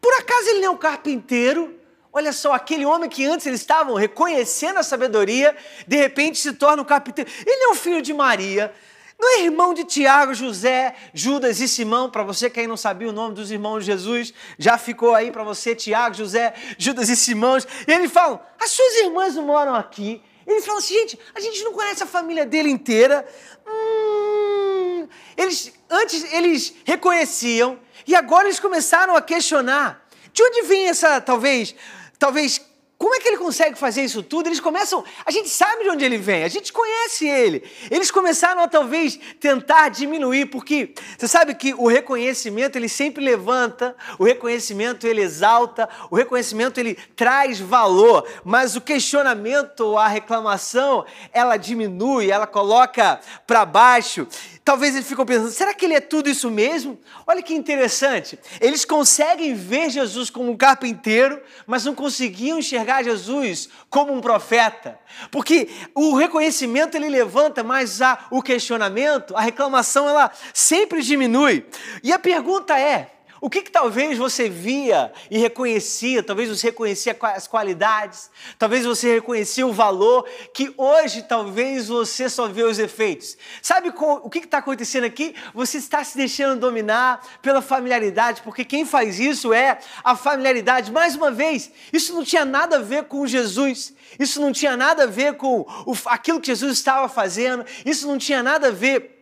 por 0.00 0.14
acaso 0.14 0.48
ele 0.48 0.60
não 0.60 0.68
é 0.68 0.70
um 0.70 0.76
carpinteiro? 0.76 1.74
Olha 2.12 2.32
só, 2.32 2.52
aquele 2.52 2.86
homem 2.86 3.10
que 3.10 3.24
antes 3.26 3.46
eles 3.46 3.60
estavam 3.60 3.96
reconhecendo 3.96 4.78
a 4.78 4.84
sabedoria, 4.84 5.56
de 5.88 5.96
repente 5.96 6.38
se 6.38 6.52
torna 6.52 6.82
um 6.82 6.84
carpinteiro. 6.84 7.28
Ele 7.44 7.64
é 7.64 7.68
um 7.70 7.74
filho 7.74 8.00
de 8.00 8.14
Maria 8.14 8.72
não 9.18 9.36
é 9.36 9.42
irmão 9.42 9.74
de 9.74 9.82
Tiago, 9.82 10.32
José, 10.32 10.94
Judas 11.12 11.60
e 11.60 11.66
Simão, 11.66 12.08
para 12.08 12.22
você 12.22 12.48
que 12.48 12.60
aí 12.60 12.68
não 12.68 12.76
sabia 12.76 13.08
o 13.08 13.12
nome 13.12 13.34
dos 13.34 13.50
irmãos 13.50 13.80
de 13.80 13.86
Jesus, 13.86 14.32
já 14.56 14.78
ficou 14.78 15.12
aí 15.12 15.32
para 15.32 15.42
você 15.42 15.74
Tiago, 15.74 16.14
José, 16.14 16.54
Judas 16.78 17.08
e 17.08 17.16
Simão. 17.16 17.58
E 17.58 17.92
eles 17.92 18.12
falam: 18.12 18.40
as 18.60 18.70
suas 18.70 18.94
irmãs 18.96 19.34
não 19.34 19.42
moram 19.42 19.74
aqui. 19.74 20.22
Eles 20.46 20.64
falam 20.64 20.78
assim, 20.78 20.94
gente, 20.94 21.18
a 21.34 21.40
gente 21.40 21.62
não 21.64 21.72
conhece 21.72 22.02
a 22.02 22.06
família 22.06 22.46
dele 22.46 22.70
inteira. 22.70 23.26
Hum, 23.66 25.08
eles 25.36 25.72
antes 25.90 26.32
eles 26.32 26.72
reconheciam 26.84 27.78
e 28.06 28.14
agora 28.14 28.44
eles 28.44 28.60
começaram 28.60 29.16
a 29.16 29.20
questionar. 29.20 30.06
De 30.32 30.42
onde 30.42 30.62
vem 30.62 30.88
essa 30.88 31.20
talvez 31.20 31.74
talvez 32.18 32.60
como 32.98 33.14
é 33.14 33.20
que 33.20 33.28
ele 33.28 33.38
consegue 33.38 33.78
fazer 33.78 34.02
isso 34.02 34.24
tudo? 34.24 34.48
Eles 34.48 34.58
começam. 34.58 35.04
A 35.24 35.30
gente 35.30 35.48
sabe 35.48 35.84
de 35.84 35.90
onde 35.90 36.04
ele 36.04 36.18
vem, 36.18 36.42
a 36.42 36.48
gente 36.48 36.72
conhece 36.72 37.28
ele. 37.28 37.62
Eles 37.88 38.10
começaram 38.10 38.60
a 38.60 38.66
talvez 38.66 39.18
tentar 39.38 39.88
diminuir, 39.88 40.46
porque 40.46 40.92
você 41.16 41.28
sabe 41.28 41.54
que 41.54 41.72
o 41.74 41.86
reconhecimento 41.86 42.74
ele 42.74 42.88
sempre 42.88 43.24
levanta, 43.24 43.94
o 44.18 44.24
reconhecimento 44.24 45.06
ele 45.06 45.22
exalta, 45.22 45.88
o 46.10 46.16
reconhecimento 46.16 46.78
ele 46.80 46.96
traz 47.14 47.60
valor, 47.60 48.26
mas 48.44 48.74
o 48.74 48.80
questionamento, 48.80 49.96
a 49.96 50.08
reclamação, 50.08 51.06
ela 51.32 51.56
diminui, 51.56 52.32
ela 52.32 52.48
coloca 52.48 53.20
para 53.46 53.64
baixo. 53.64 54.26
Talvez 54.68 54.94
eles 54.94 55.08
ficam 55.08 55.24
pensando: 55.24 55.50
será 55.50 55.72
que 55.72 55.86
ele 55.86 55.94
é 55.94 56.00
tudo 56.00 56.28
isso 56.28 56.50
mesmo? 56.50 57.00
Olha 57.26 57.42
que 57.42 57.54
interessante. 57.54 58.38
Eles 58.60 58.84
conseguem 58.84 59.54
ver 59.54 59.88
Jesus 59.88 60.28
como 60.28 60.50
um 60.50 60.56
carpinteiro, 60.58 61.40
mas 61.66 61.86
não 61.86 61.94
conseguiam 61.94 62.58
enxergar 62.58 63.02
Jesus 63.02 63.70
como 63.88 64.12
um 64.12 64.20
profeta. 64.20 65.00
Porque 65.30 65.70
o 65.94 66.14
reconhecimento 66.14 66.98
ele 66.98 67.08
levanta, 67.08 67.64
mas 67.64 68.02
a, 68.02 68.26
o 68.30 68.42
questionamento, 68.42 69.34
a 69.34 69.40
reclamação, 69.40 70.06
ela 70.06 70.30
sempre 70.52 71.00
diminui. 71.00 71.64
E 72.02 72.12
a 72.12 72.18
pergunta 72.18 72.78
é: 72.78 73.10
o 73.40 73.48
que, 73.48 73.62
que, 73.62 73.70
talvez 73.70 74.18
você 74.18 74.48
via 74.48 75.12
e 75.30 75.38
reconhecia, 75.38 76.22
talvez 76.22 76.48
você 76.48 76.68
reconhecia 76.68 77.16
as 77.20 77.46
qualidades, 77.46 78.30
talvez 78.58 78.84
você 78.84 79.14
reconhecia 79.14 79.66
o 79.66 79.72
valor, 79.72 80.26
que 80.52 80.72
hoje 80.76 81.22
talvez 81.22 81.88
você 81.88 82.28
só 82.28 82.48
vê 82.48 82.64
os 82.64 82.78
efeitos. 82.78 83.36
Sabe 83.62 83.92
o 83.96 84.30
que 84.30 84.38
está 84.38 84.58
acontecendo 84.58 85.04
aqui? 85.04 85.34
Você 85.54 85.78
está 85.78 86.02
se 86.02 86.16
deixando 86.16 86.58
dominar 86.58 87.20
pela 87.42 87.62
familiaridade, 87.62 88.42
porque 88.42 88.64
quem 88.64 88.84
faz 88.84 89.20
isso 89.20 89.52
é 89.52 89.78
a 90.02 90.16
familiaridade. 90.16 90.90
Mais 90.90 91.14
uma 91.14 91.30
vez, 91.30 91.70
isso 91.92 92.14
não 92.14 92.24
tinha 92.24 92.44
nada 92.44 92.76
a 92.76 92.80
ver 92.80 93.04
com 93.04 93.26
Jesus, 93.26 93.94
isso 94.18 94.40
não 94.40 94.52
tinha 94.52 94.76
nada 94.76 95.04
a 95.04 95.06
ver 95.06 95.34
com 95.34 95.66
aquilo 96.06 96.40
que 96.40 96.48
Jesus 96.48 96.72
estava 96.72 97.08
fazendo, 97.08 97.64
isso 97.84 98.06
não 98.06 98.18
tinha 98.18 98.42
nada 98.42 98.68
a 98.68 98.72
ver 98.72 99.17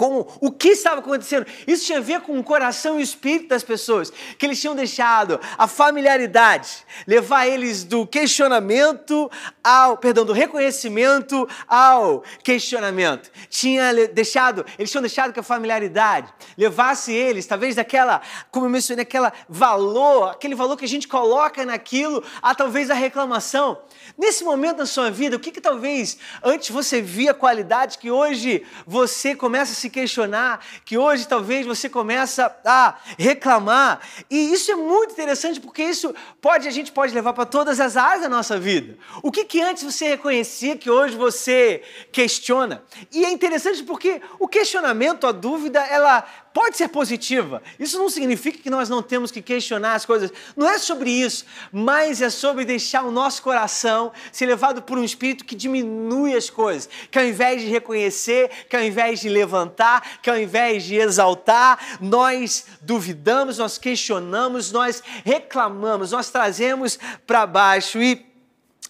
com 0.00 0.26
o 0.40 0.50
que 0.50 0.68
estava 0.68 1.00
acontecendo. 1.00 1.44
Isso 1.66 1.84
tinha 1.84 1.98
a 1.98 2.00
ver 2.00 2.22
com 2.22 2.38
o 2.38 2.42
coração 2.42 2.96
e 2.96 3.02
o 3.02 3.04
espírito 3.04 3.48
das 3.48 3.62
pessoas, 3.62 4.10
que 4.38 4.46
eles 4.46 4.58
tinham 4.58 4.74
deixado 4.74 5.38
a 5.58 5.68
familiaridade 5.68 6.86
levar 7.06 7.46
eles 7.46 7.84
do 7.84 8.06
questionamento 8.06 9.30
ao, 9.62 9.98
perdão, 9.98 10.24
do 10.24 10.32
reconhecimento 10.32 11.46
ao 11.68 12.24
questionamento. 12.42 13.30
Tinha 13.50 13.92
deixado, 14.08 14.64
eles 14.78 14.90
tinham 14.90 15.02
deixado 15.02 15.34
que 15.34 15.40
a 15.40 15.42
familiaridade 15.42 16.32
levasse 16.56 17.12
eles, 17.12 17.46
talvez 17.46 17.74
daquela, 17.74 18.22
como 18.50 18.64
eu 18.64 18.70
mencionei, 18.70 19.02
aquela 19.02 19.30
valor, 19.50 20.30
aquele 20.30 20.54
valor 20.54 20.78
que 20.78 20.86
a 20.86 20.88
gente 20.88 21.06
coloca 21.06 21.66
naquilo, 21.66 22.24
a 22.40 22.54
talvez 22.54 22.90
a 22.90 22.94
reclamação. 22.94 23.82
Nesse 24.16 24.44
momento 24.44 24.78
da 24.78 24.86
sua 24.86 25.10
vida, 25.10 25.36
o 25.36 25.38
que, 25.38 25.50
que 25.50 25.60
talvez 25.60 26.16
antes 26.42 26.70
você 26.70 27.02
via 27.02 27.34
qualidade 27.34 27.98
que 27.98 28.10
hoje 28.10 28.64
você 28.86 29.34
começa 29.34 29.72
a 29.72 29.74
se 29.74 29.89
questionar, 29.90 30.64
que 30.84 30.96
hoje 30.96 31.26
talvez 31.26 31.66
você 31.66 31.88
começa 31.88 32.54
a 32.64 32.96
reclamar. 33.18 34.00
E 34.30 34.52
isso 34.52 34.70
é 34.70 34.74
muito 34.74 35.12
interessante 35.12 35.60
porque 35.60 35.82
isso 35.82 36.14
pode 36.40 36.68
a 36.68 36.70
gente 36.70 36.92
pode 36.92 37.12
levar 37.12 37.32
para 37.32 37.44
todas 37.44 37.80
as 37.80 37.96
áreas 37.96 38.22
da 38.22 38.28
nossa 38.28 38.58
vida. 38.58 38.96
O 39.22 39.30
que, 39.30 39.44
que 39.44 39.60
antes 39.60 39.82
você 39.82 40.08
reconhecia 40.08 40.76
que 40.76 40.90
hoje 40.90 41.16
você 41.16 41.82
questiona? 42.12 42.82
E 43.12 43.24
é 43.24 43.30
interessante 43.30 43.82
porque 43.82 44.20
o 44.38 44.48
questionamento, 44.48 45.26
a 45.26 45.32
dúvida, 45.32 45.80
ela 45.80 46.24
pode 46.52 46.76
ser 46.76 46.88
positiva. 46.88 47.62
Isso 47.78 47.98
não 47.98 48.08
significa 48.08 48.58
que 48.58 48.70
nós 48.70 48.88
não 48.88 49.02
temos 49.02 49.30
que 49.30 49.40
questionar 49.40 49.94
as 49.94 50.04
coisas. 50.04 50.32
Não 50.56 50.68
é 50.68 50.78
sobre 50.78 51.10
isso, 51.10 51.44
mas 51.72 52.20
é 52.20 52.30
sobre 52.30 52.64
deixar 52.64 53.04
o 53.04 53.10
nosso 53.10 53.42
coração 53.42 54.12
ser 54.32 54.46
levado 54.46 54.82
por 54.82 54.98
um 54.98 55.04
espírito 55.04 55.44
que 55.44 55.54
diminui 55.54 56.34
as 56.34 56.50
coisas, 56.50 56.88
que 57.10 57.18
ao 57.18 57.24
invés 57.24 57.62
de 57.62 57.68
reconhecer, 57.68 58.50
que 58.68 58.76
ao 58.76 58.82
invés 58.82 59.20
de 59.20 59.28
levantar, 59.28 60.20
que 60.20 60.30
ao 60.30 60.38
invés 60.38 60.84
de 60.84 60.96
exaltar, 60.96 61.98
nós 62.00 62.66
duvidamos, 62.80 63.58
nós 63.58 63.78
questionamos, 63.78 64.72
nós 64.72 65.02
reclamamos, 65.24 66.12
nós 66.12 66.30
trazemos 66.30 66.98
para 67.26 67.46
baixo 67.46 68.00
e 68.02 68.26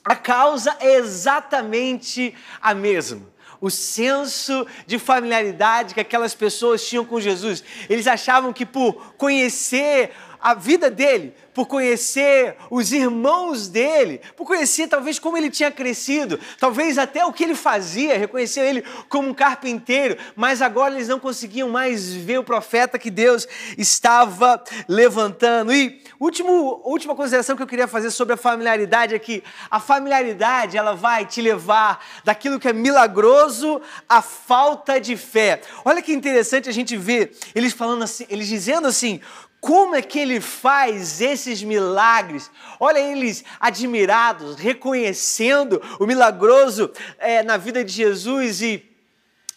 a 0.04 0.16
causa 0.16 0.74
é 0.80 0.94
exatamente 0.94 2.34
a 2.60 2.74
mesma 2.74 3.30
o 3.60 3.70
senso 3.70 4.66
de 4.86 4.98
familiaridade 4.98 5.94
que 5.94 6.00
aquelas 6.00 6.34
pessoas 6.34 6.86
tinham 6.86 7.04
com 7.04 7.20
Jesus. 7.20 7.62
Eles 7.88 8.06
achavam 8.06 8.52
que 8.52 8.64
por 8.64 9.14
conhecer 9.16 10.12
a 10.40 10.54
vida 10.54 10.90
dele, 10.90 11.34
por 11.52 11.66
conhecer 11.66 12.56
os 12.70 12.92
irmãos 12.92 13.68
dele, 13.68 14.20
por 14.36 14.46
conhecer 14.46 14.88
talvez 14.88 15.18
como 15.18 15.36
ele 15.36 15.50
tinha 15.50 15.70
crescido, 15.70 16.38
talvez 16.58 16.96
até 16.96 17.24
o 17.24 17.32
que 17.32 17.44
ele 17.44 17.54
fazia, 17.54 18.16
reconhecer 18.16 18.60
ele 18.60 18.84
como 19.08 19.28
um 19.28 19.34
carpinteiro, 19.34 20.16
mas 20.36 20.62
agora 20.62 20.94
eles 20.94 21.08
não 21.08 21.18
conseguiam 21.18 21.68
mais 21.68 22.12
ver 22.14 22.38
o 22.38 22.44
profeta 22.44 22.98
que 22.98 23.10
Deus 23.10 23.46
estava 23.76 24.62
levantando. 24.88 25.72
E 25.72 26.02
último, 26.18 26.80
última 26.84 27.14
consideração 27.14 27.56
que 27.56 27.62
eu 27.62 27.66
queria 27.66 27.88
fazer 27.88 28.10
sobre 28.10 28.34
a 28.34 28.38
familiaridade 28.38 29.14
é 29.14 29.18
que 29.18 29.42
a 29.70 29.80
familiaridade 29.80 30.76
ela 30.76 30.94
vai 30.94 31.26
te 31.26 31.42
levar 31.42 32.04
daquilo 32.24 32.60
que 32.60 32.68
é 32.68 32.72
milagroso 32.72 33.80
à 34.08 34.22
falta 34.22 35.00
de 35.00 35.16
fé. 35.16 35.60
Olha 35.84 36.00
que 36.00 36.12
interessante 36.12 36.68
a 36.68 36.72
gente 36.72 36.96
ver 36.96 37.36
eles 37.54 37.72
falando 37.72 38.04
assim, 38.04 38.24
eles 38.28 38.46
dizendo 38.46 38.86
assim: 38.86 39.20
como 39.60 39.94
é 39.94 40.00
que 40.00 40.18
ele 40.18 40.40
faz 40.40 41.20
esses 41.20 41.62
milagres? 41.62 42.50
Olha 42.78 42.98
eles 42.98 43.44
admirados, 43.60 44.56
reconhecendo 44.56 45.80
o 45.98 46.06
milagroso 46.06 46.90
é, 47.18 47.42
na 47.42 47.58
vida 47.58 47.84
de 47.84 47.92
Jesus 47.92 48.62
e 48.62 48.90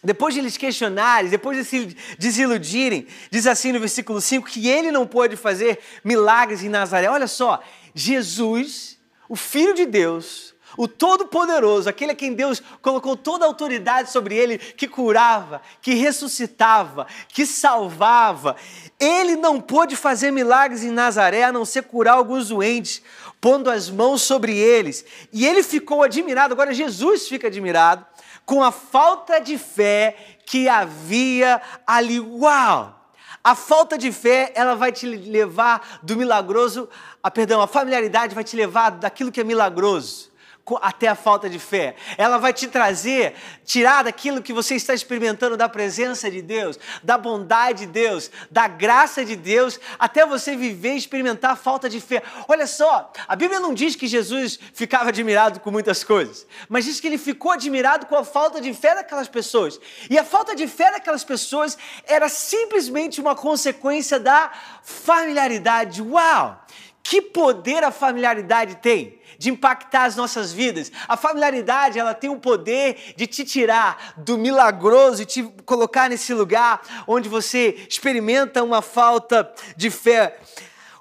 depois 0.02 0.34
de 0.34 0.40
eles 0.40 0.58
questionarem, 0.58 1.30
depois 1.30 1.56
de 1.56 1.64
se 1.64 1.96
desiludirem, 2.18 3.06
diz 3.30 3.46
assim 3.46 3.72
no 3.72 3.80
versículo 3.80 4.20
5 4.20 4.46
que 4.46 4.68
ele 4.68 4.90
não 4.90 5.06
pôde 5.06 5.34
fazer 5.34 5.78
milagres 6.04 6.62
em 6.62 6.68
Nazaré. 6.68 7.08
Olha 7.08 7.26
só, 7.26 7.62
Jesus, 7.94 8.98
o 9.26 9.34
Filho 9.34 9.72
de 9.72 9.86
Deus, 9.86 10.53
o 10.76 10.88
Todo-Poderoso, 10.88 11.88
aquele 11.88 12.12
a 12.12 12.14
quem 12.14 12.32
Deus 12.32 12.62
colocou 12.82 13.16
toda 13.16 13.44
a 13.44 13.48
autoridade 13.48 14.10
sobre 14.10 14.34
ele, 14.34 14.58
que 14.58 14.88
curava, 14.88 15.62
que 15.80 15.94
ressuscitava, 15.94 17.06
que 17.28 17.46
salvava. 17.46 18.56
Ele 18.98 19.36
não 19.36 19.60
pôde 19.60 19.96
fazer 19.96 20.30
milagres 20.30 20.82
em 20.82 20.90
Nazaré 20.90 21.44
a 21.44 21.52
não 21.52 21.64
ser 21.64 21.84
curar 21.84 22.14
alguns 22.14 22.48
doentes, 22.48 23.02
pondo 23.40 23.70
as 23.70 23.88
mãos 23.88 24.22
sobre 24.22 24.56
eles. 24.56 25.04
E 25.32 25.46
ele 25.46 25.62
ficou 25.62 26.02
admirado, 26.02 26.54
agora 26.54 26.74
Jesus 26.74 27.28
fica 27.28 27.46
admirado, 27.46 28.04
com 28.44 28.62
a 28.62 28.72
falta 28.72 29.38
de 29.40 29.56
fé 29.56 30.16
que 30.44 30.68
havia 30.68 31.60
ali. 31.86 32.20
Uau! 32.20 33.00
A 33.42 33.54
falta 33.54 33.98
de 33.98 34.10
fé, 34.10 34.52
ela 34.54 34.74
vai 34.74 34.90
te 34.90 35.06
levar 35.06 36.00
do 36.02 36.16
milagroso, 36.16 36.88
a 37.22 37.30
perdão, 37.30 37.60
a 37.60 37.66
familiaridade 37.66 38.34
vai 38.34 38.42
te 38.42 38.56
levar 38.56 38.90
daquilo 38.90 39.30
que 39.30 39.40
é 39.40 39.44
milagroso 39.44 40.33
até 40.80 41.08
a 41.08 41.14
falta 41.14 41.48
de 41.48 41.58
fé. 41.58 41.94
Ela 42.16 42.38
vai 42.38 42.52
te 42.52 42.66
trazer, 42.66 43.34
tirar 43.64 44.04
daquilo 44.04 44.42
que 44.42 44.52
você 44.52 44.74
está 44.74 44.94
experimentando 44.94 45.56
da 45.56 45.68
presença 45.68 46.30
de 46.30 46.40
Deus, 46.40 46.78
da 47.02 47.18
bondade 47.18 47.80
de 47.80 47.86
Deus, 47.86 48.30
da 48.50 48.66
graça 48.66 49.24
de 49.24 49.36
Deus, 49.36 49.78
até 49.98 50.24
você 50.24 50.56
viver 50.56 50.94
e 50.94 50.96
experimentar 50.96 51.52
a 51.52 51.56
falta 51.56 51.88
de 51.88 52.00
fé. 52.00 52.22
Olha 52.48 52.66
só, 52.66 53.12
a 53.28 53.36
Bíblia 53.36 53.60
não 53.60 53.74
diz 53.74 53.94
que 53.94 54.06
Jesus 54.06 54.58
ficava 54.72 55.10
admirado 55.10 55.60
com 55.60 55.70
muitas 55.70 56.02
coisas, 56.02 56.46
mas 56.68 56.84
diz 56.84 57.00
que 57.00 57.06
ele 57.06 57.18
ficou 57.18 57.52
admirado 57.52 58.06
com 58.06 58.16
a 58.16 58.24
falta 58.24 58.60
de 58.60 58.72
fé 58.72 58.94
daquelas 58.94 59.28
pessoas. 59.28 59.78
E 60.08 60.18
a 60.18 60.24
falta 60.24 60.56
de 60.56 60.66
fé 60.66 60.90
daquelas 60.90 61.24
pessoas 61.24 61.76
era 62.06 62.28
simplesmente 62.28 63.20
uma 63.20 63.34
consequência 63.34 64.18
da 64.18 64.50
familiaridade. 64.82 66.02
Uau! 66.02 66.64
Que 67.04 67.20
poder 67.20 67.84
a 67.84 67.92
familiaridade 67.92 68.76
tem 68.76 69.20
de 69.38 69.50
impactar 69.50 70.04
as 70.04 70.16
nossas 70.16 70.54
vidas. 70.54 70.90
A 71.06 71.18
familiaridade, 71.18 71.98
ela 71.98 72.14
tem 72.14 72.30
o 72.30 72.38
poder 72.38 73.12
de 73.14 73.26
te 73.26 73.44
tirar 73.44 74.14
do 74.16 74.38
milagroso 74.38 75.22
e 75.22 75.26
te 75.26 75.42
colocar 75.66 76.08
nesse 76.08 76.32
lugar 76.32 77.04
onde 77.06 77.28
você 77.28 77.76
experimenta 77.86 78.64
uma 78.64 78.80
falta 78.80 79.52
de 79.76 79.90
fé. 79.90 80.38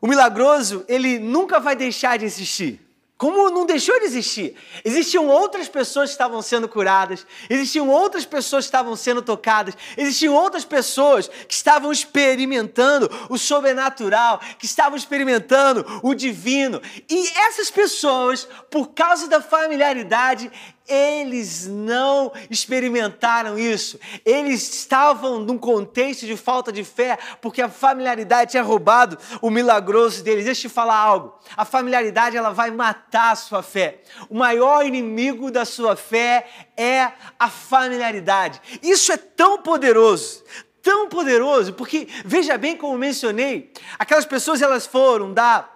O 0.02 0.08
milagroso, 0.08 0.84
ele 0.90 1.20
nunca 1.20 1.58
vai 1.58 1.74
deixar 1.74 2.18
de 2.18 2.26
existir. 2.26 2.83
Como 3.24 3.50
não 3.50 3.66
deixou 3.66 3.98
de 4.02 4.06
existir. 4.06 4.54
Existiam 4.84 5.30
outras 5.30 5.70
pessoas 5.70 6.10
que 6.10 6.16
estavam 6.16 6.42
sendo 6.42 6.68
curadas, 6.68 7.26
existiam 7.50 7.88
outras 7.88 8.26
pessoas 8.26 8.66
que 8.66 8.68
estavam 8.68 8.98
sendo 8.98 9.22
tocadas, 9.22 9.78
existiam 9.96 10.36
outras 10.36 10.66
pessoas 10.66 11.30
que 11.30 11.54
estavam 11.54 11.90
experimentando 11.90 13.10
o 13.30 13.38
sobrenatural, 13.38 14.42
que 14.60 14.66
estavam 14.66 14.98
experimentando 14.98 15.86
o 16.04 16.14
divino. 16.14 16.82
E 17.10 17.30
essas 17.48 17.72
pessoas, 17.72 18.46
por 18.70 18.90
causa 18.90 19.30
da 19.30 19.42
familiaridade, 19.42 20.52
eles 20.88 21.68
não 21.68 22.32
experimentaram 22.50 23.58
isso. 23.58 24.00
Eles 24.26 24.62
estavam 24.76 25.40
num 25.40 25.58
contexto 25.58 26.26
de 26.26 26.36
falta 26.36 26.72
de 26.72 26.84
fé, 26.84 27.18
porque 27.42 27.62
a 27.62 27.70
familiaridade 27.70 28.52
tinha 28.52 28.64
roubado 28.64 29.18
o 29.42 29.50
milagroso 29.50 30.24
deles. 30.24 30.46
Deixa 30.46 30.68
eu 30.68 30.70
te 30.70 30.74
falar 30.74 30.98
algo. 30.98 31.38
A 31.56 31.66
familiaridade 31.66 32.38
ela 32.38 32.52
vai 32.52 32.72
matar 32.72 33.32
a 33.32 33.36
sua 33.36 33.64
fé. 33.64 34.02
O 34.30 34.36
maior 34.36 34.86
inimigo 34.86 35.50
da 35.50 35.66
sua 35.66 35.96
fé 35.96 36.48
é 36.76 37.12
a 37.40 37.50
familiaridade. 37.50 38.62
Isso 38.82 39.12
é 39.12 39.18
tão 39.18 39.62
poderoso, 39.62 40.44
tão 40.82 41.08
poderoso, 41.08 41.74
porque 41.74 42.08
veja 42.26 42.58
bem 42.58 42.76
como 42.76 42.98
mencionei, 42.98 43.72
aquelas 43.98 44.26
pessoas 44.26 44.62
elas 44.62 44.86
foram 44.86 45.34
da 45.34 45.70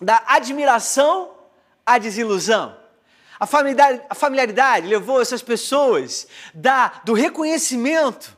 da 0.00 0.22
admiração 0.26 1.30
à 1.84 1.98
desilusão. 1.98 2.77
A 3.40 3.46
familiaridade, 3.46 4.02
a 4.08 4.14
familiaridade 4.14 4.86
levou 4.86 5.20
essas 5.20 5.42
pessoas 5.42 6.26
da, 6.54 7.00
do 7.04 7.12
reconhecimento 7.12 8.37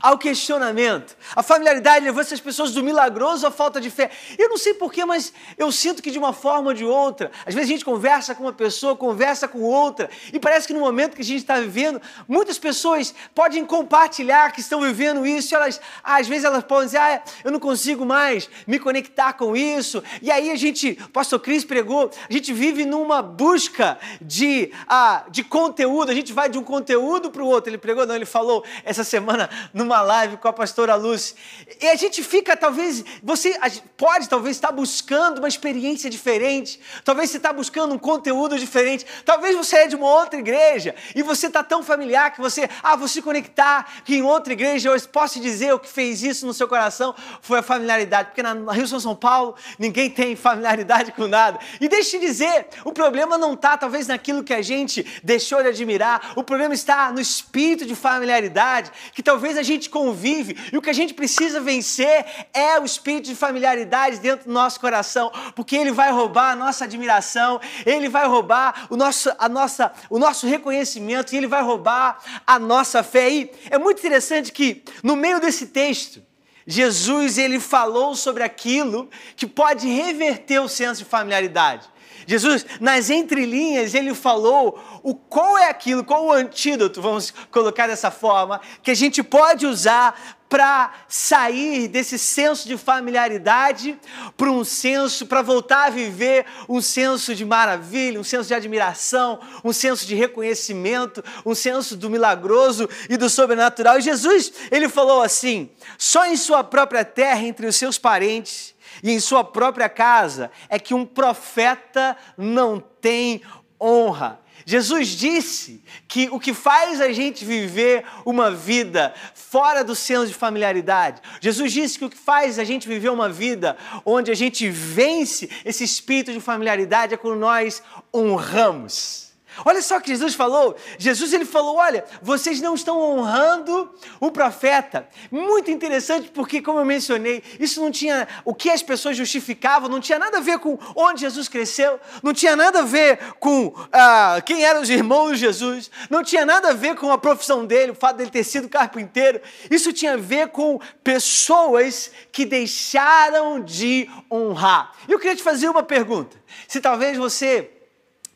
ao 0.00 0.18
questionamento. 0.18 1.16
A 1.34 1.42
familiaridade 1.42 2.04
levou 2.04 2.20
essas 2.20 2.40
pessoas 2.40 2.72
do 2.72 2.82
milagroso 2.82 3.46
à 3.46 3.50
falta 3.50 3.80
de 3.80 3.90
fé. 3.90 4.10
Eu 4.38 4.48
não 4.48 4.56
sei 4.56 4.74
porquê, 4.74 5.04
mas 5.04 5.32
eu 5.56 5.70
sinto 5.72 6.02
que 6.02 6.10
de 6.10 6.18
uma 6.18 6.32
forma 6.32 6.68
ou 6.68 6.74
de 6.74 6.84
outra, 6.84 7.30
às 7.44 7.54
vezes 7.54 7.68
a 7.68 7.72
gente 7.72 7.84
conversa 7.84 8.34
com 8.34 8.44
uma 8.44 8.52
pessoa, 8.52 8.96
conversa 8.96 9.48
com 9.48 9.60
outra, 9.60 10.08
e 10.32 10.38
parece 10.38 10.66
que 10.66 10.72
no 10.72 10.80
momento 10.80 11.14
que 11.14 11.22
a 11.22 11.24
gente 11.24 11.40
está 11.40 11.58
vivendo, 11.60 12.00
muitas 12.26 12.58
pessoas 12.58 13.14
podem 13.34 13.64
compartilhar 13.64 14.52
que 14.52 14.60
estão 14.60 14.80
vivendo 14.80 15.26
isso, 15.26 15.54
elas, 15.54 15.80
às 16.02 16.28
vezes 16.28 16.44
elas 16.44 16.64
podem 16.64 16.86
dizer, 16.86 16.98
ah, 16.98 17.22
eu 17.44 17.50
não 17.50 17.60
consigo 17.60 18.04
mais 18.04 18.48
me 18.66 18.78
conectar 18.78 19.32
com 19.32 19.56
isso, 19.56 20.02
e 20.22 20.30
aí 20.30 20.50
a 20.50 20.56
gente, 20.56 20.98
o 21.04 21.08
pastor 21.10 21.40
Cris 21.40 21.64
pregou, 21.64 22.10
a 22.28 22.32
gente 22.32 22.52
vive 22.52 22.84
numa 22.84 23.22
busca 23.22 23.98
de, 24.20 24.70
ah, 24.86 25.24
de 25.30 25.42
conteúdo, 25.42 26.10
a 26.10 26.14
gente 26.14 26.32
vai 26.32 26.48
de 26.48 26.58
um 26.58 26.64
conteúdo 26.64 27.30
para 27.30 27.42
o 27.42 27.46
outro, 27.46 27.70
ele 27.70 27.78
pregou, 27.78 28.06
não, 28.06 28.14
ele 28.14 28.26
falou 28.26 28.64
essa 28.84 29.02
semana 29.02 29.48
no 29.72 29.87
numa 29.88 30.02
live 30.02 30.36
com 30.36 30.46
a 30.46 30.52
pastora 30.52 30.94
Luz. 30.94 31.34
E 31.80 31.88
a 31.88 31.94
gente 31.94 32.22
fica, 32.22 32.54
talvez, 32.54 33.02
você 33.22 33.58
pode 33.96 34.28
talvez 34.28 34.56
estar 34.56 34.70
buscando 34.70 35.38
uma 35.38 35.48
experiência 35.48 36.10
diferente, 36.10 36.78
talvez 37.02 37.30
você 37.30 37.38
está 37.38 37.52
buscando 37.52 37.94
um 37.94 37.98
conteúdo 37.98 38.58
diferente, 38.58 39.06
talvez 39.24 39.56
você 39.56 39.76
é 39.76 39.86
de 39.86 39.96
uma 39.96 40.06
outra 40.06 40.38
igreja 40.38 40.94
e 41.16 41.22
você 41.22 41.46
está 41.46 41.64
tão 41.64 41.82
familiar 41.82 42.32
que 42.32 42.40
você, 42.40 42.68
ah, 42.82 42.94
vou 42.96 43.08
se 43.08 43.22
conectar 43.22 44.02
que 44.04 44.16
em 44.16 44.22
outra 44.22 44.52
igreja. 44.52 44.90
Eu 44.90 45.00
posso 45.08 45.40
dizer 45.40 45.72
o 45.72 45.78
que 45.78 45.88
fez 45.88 46.22
isso 46.22 46.46
no 46.46 46.52
seu 46.52 46.68
coração 46.68 47.14
foi 47.40 47.60
a 47.60 47.62
familiaridade, 47.62 48.28
porque 48.28 48.42
na 48.42 48.72
Rio 48.72 48.86
São 48.86 49.16
Paulo 49.16 49.54
ninguém 49.78 50.10
tem 50.10 50.36
familiaridade 50.36 51.12
com 51.12 51.26
nada. 51.26 51.58
E 51.80 51.88
deixe 51.88 52.16
eu 52.16 52.20
te 52.20 52.26
dizer, 52.26 52.66
o 52.84 52.92
problema 52.92 53.38
não 53.38 53.54
está 53.54 53.76
talvez 53.78 54.06
naquilo 54.06 54.44
que 54.44 54.52
a 54.52 54.60
gente 54.60 55.06
deixou 55.22 55.62
de 55.62 55.68
admirar, 55.68 56.32
o 56.36 56.42
problema 56.42 56.74
está 56.74 57.10
no 57.10 57.20
espírito 57.20 57.86
de 57.86 57.94
familiaridade, 57.94 58.90
que 59.14 59.22
talvez 59.22 59.56
a 59.56 59.62
gente 59.62 59.77
gente 59.78 59.90
convive 59.90 60.56
e 60.72 60.76
o 60.76 60.82
que 60.82 60.90
a 60.90 60.92
gente 60.92 61.14
precisa 61.14 61.60
vencer 61.60 62.26
é 62.52 62.78
o 62.78 62.84
espírito 62.84 63.26
de 63.26 63.34
familiaridade 63.34 64.18
dentro 64.18 64.46
do 64.46 64.52
nosso 64.52 64.78
coração, 64.80 65.32
porque 65.54 65.76
ele 65.76 65.92
vai 65.92 66.10
roubar 66.10 66.52
a 66.52 66.56
nossa 66.56 66.84
admiração, 66.84 67.60
ele 67.86 68.08
vai 68.08 68.26
roubar 68.26 68.86
o 68.90 68.96
nosso, 68.96 69.30
a 69.38 69.48
nossa, 69.48 69.92
o 70.10 70.18
nosso 70.18 70.46
reconhecimento 70.46 71.32
e 71.32 71.36
ele 71.36 71.46
vai 71.46 71.62
roubar 71.62 72.18
a 72.46 72.58
nossa 72.58 73.02
fé. 73.02 73.30
E 73.30 73.50
é 73.70 73.78
muito 73.78 73.98
interessante 73.98 74.52
que 74.52 74.82
no 75.02 75.16
meio 75.16 75.40
desse 75.40 75.68
texto, 75.68 76.22
Jesus 76.66 77.38
ele 77.38 77.58
falou 77.58 78.14
sobre 78.14 78.42
aquilo 78.42 79.08
que 79.36 79.46
pode 79.46 79.88
reverter 79.88 80.58
o 80.60 80.68
senso 80.68 81.02
de 81.02 81.08
familiaridade. 81.08 81.88
Jesus, 82.28 82.66
nas 82.78 83.08
entrelinhas, 83.08 83.94
ele 83.94 84.14
falou 84.14 84.78
o 85.02 85.14
qual 85.14 85.56
é 85.56 85.70
aquilo, 85.70 86.04
qual 86.04 86.26
o 86.26 86.30
antídoto, 86.32 87.00
vamos 87.00 87.32
colocar 87.50 87.86
dessa 87.86 88.10
forma, 88.10 88.60
que 88.82 88.90
a 88.90 88.94
gente 88.94 89.22
pode 89.22 89.64
usar 89.64 90.36
para 90.46 90.92
sair 91.08 91.88
desse 91.88 92.18
senso 92.18 92.68
de 92.68 92.76
familiaridade 92.76 93.98
para 94.36 94.50
um 94.50 94.62
senso, 94.62 95.24
para 95.24 95.40
voltar 95.40 95.86
a 95.86 95.90
viver 95.90 96.44
um 96.68 96.82
senso 96.82 97.34
de 97.34 97.46
maravilha, 97.46 98.20
um 98.20 98.24
senso 98.24 98.48
de 98.48 98.54
admiração, 98.54 99.40
um 99.64 99.72
senso 99.72 100.06
de 100.06 100.14
reconhecimento, 100.14 101.24
um 101.46 101.54
senso 101.54 101.96
do 101.96 102.10
milagroso 102.10 102.86
e 103.08 103.16
do 103.16 103.30
sobrenatural. 103.30 103.98
E 103.98 104.02
Jesus, 104.02 104.52
ele 104.70 104.90
falou 104.90 105.22
assim: 105.22 105.70
só 105.96 106.26
em 106.26 106.36
sua 106.36 106.62
própria 106.62 107.06
terra, 107.06 107.40
entre 107.40 107.66
os 107.66 107.76
seus 107.76 107.96
parentes, 107.96 108.74
e 109.02 109.12
em 109.12 109.20
sua 109.20 109.44
própria 109.44 109.88
casa 109.88 110.50
é 110.68 110.78
que 110.78 110.94
um 110.94 111.04
profeta 111.04 112.16
não 112.36 112.80
tem 112.80 113.42
honra. 113.80 114.40
Jesus 114.66 115.08
disse 115.08 115.82
que 116.06 116.28
o 116.30 116.38
que 116.38 116.52
faz 116.52 117.00
a 117.00 117.10
gente 117.12 117.44
viver 117.44 118.04
uma 118.24 118.50
vida 118.50 119.14
fora 119.34 119.82
do 119.82 119.94
senso 119.94 120.26
de 120.26 120.34
familiaridade, 120.34 121.22
Jesus 121.40 121.72
disse 121.72 121.98
que 121.98 122.04
o 122.04 122.10
que 122.10 122.18
faz 122.18 122.58
a 122.58 122.64
gente 122.64 122.86
viver 122.86 123.08
uma 123.08 123.30
vida 123.30 123.76
onde 124.04 124.30
a 124.30 124.34
gente 124.34 124.68
vence 124.68 125.48
esse 125.64 125.84
espírito 125.84 126.32
de 126.32 126.40
familiaridade 126.40 127.14
é 127.14 127.16
quando 127.16 127.38
nós 127.38 127.82
honramos. 128.14 129.27
Olha 129.64 129.82
só 129.82 129.98
o 129.98 130.00
que 130.00 130.08
Jesus 130.08 130.34
falou. 130.34 130.76
Jesus 130.98 131.32
ele 131.32 131.44
falou: 131.44 131.76
"Olha, 131.76 132.04
vocês 132.22 132.60
não 132.60 132.74
estão 132.74 133.00
honrando 133.00 133.90
o 134.20 134.30
profeta". 134.30 135.08
Muito 135.30 135.70
interessante 135.70 136.30
porque 136.32 136.62
como 136.62 136.78
eu 136.78 136.84
mencionei, 136.84 137.42
isso 137.58 137.80
não 137.80 137.90
tinha 137.90 138.26
o 138.44 138.54
que 138.54 138.70
as 138.70 138.82
pessoas 138.82 139.16
justificavam, 139.16 139.88
não 139.88 140.00
tinha 140.00 140.18
nada 140.18 140.38
a 140.38 140.40
ver 140.40 140.58
com 140.58 140.78
onde 140.94 141.20
Jesus 141.22 141.48
cresceu, 141.48 141.98
não 142.22 142.32
tinha 142.32 142.56
nada 142.56 142.80
a 142.80 142.84
ver 142.84 143.18
com 143.38 143.74
ah, 143.92 144.40
quem 144.44 144.64
eram 144.64 144.80
os 144.80 144.90
irmãos 144.90 145.32
de 145.32 145.36
Jesus, 145.38 145.90
não 146.10 146.22
tinha 146.22 146.44
nada 146.44 146.70
a 146.70 146.74
ver 146.74 146.94
com 146.96 147.10
a 147.10 147.18
profissão 147.18 147.64
dele, 147.64 147.92
o 147.92 147.94
fato 147.94 148.16
dele 148.16 148.30
ter 148.30 148.44
sido 148.44 148.68
carpinteiro. 148.68 149.40
Isso 149.70 149.92
tinha 149.92 150.14
a 150.14 150.16
ver 150.16 150.48
com 150.48 150.80
pessoas 151.02 152.10
que 152.32 152.44
deixaram 152.44 153.60
de 153.60 154.08
honrar. 154.30 154.92
Eu 155.08 155.18
queria 155.18 155.36
te 155.36 155.42
fazer 155.42 155.68
uma 155.68 155.82
pergunta. 155.82 156.36
Se 156.66 156.80
talvez 156.80 157.16
você 157.16 157.77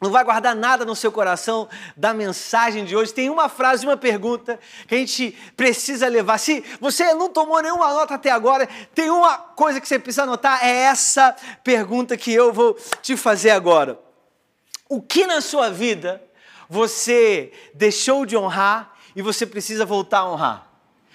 não 0.03 0.11
vai 0.11 0.25
guardar 0.25 0.57
nada 0.57 0.85
no 0.85 0.97
seu 0.97 1.13
coração 1.13 1.69
da 1.97 2.13
mensagem 2.13 2.85
de 2.85 2.97
hoje. 2.97 3.15
Tem 3.15 3.31
uma 3.31 3.49
frase, 3.49 3.87
uma 3.87 3.97
pergunta 3.97 4.59
que 4.89 4.97
a 4.97 4.99
gente 4.99 5.31
precisa 5.57 6.09
levar. 6.09 6.39
Se 6.39 6.65
você 6.81 7.15
não 7.15 7.29
tomou 7.29 7.63
nenhuma 7.63 7.95
nota 7.95 8.17
até 8.17 8.29
agora, 8.29 8.69
tem 8.93 9.09
uma 9.11 9.39
coisa 9.39 9.81
que 9.81 9.87
você 9.87 10.01
precisa 10.01 10.25
anotar, 10.25 10.59
é 10.65 10.71
essa 10.71 11.37
pergunta 11.63 12.17
que 12.17 12.33
eu 12.33 12.53
vou 12.53 12.77
te 13.01 13.17
fazer 13.17 13.51
agora. 13.51 13.97
O 14.89 15.01
que 15.01 15.25
na 15.25 15.41
sua 15.41 15.71
vida 15.71 16.21
você 16.69 17.53
deixou 17.73 18.27
de 18.27 18.37
honrar 18.37 18.95
e 19.15 19.23
você 19.23 19.47
precisa 19.47 19.87
voltar 19.87 20.19
a 20.19 20.33
honrar? 20.33 20.72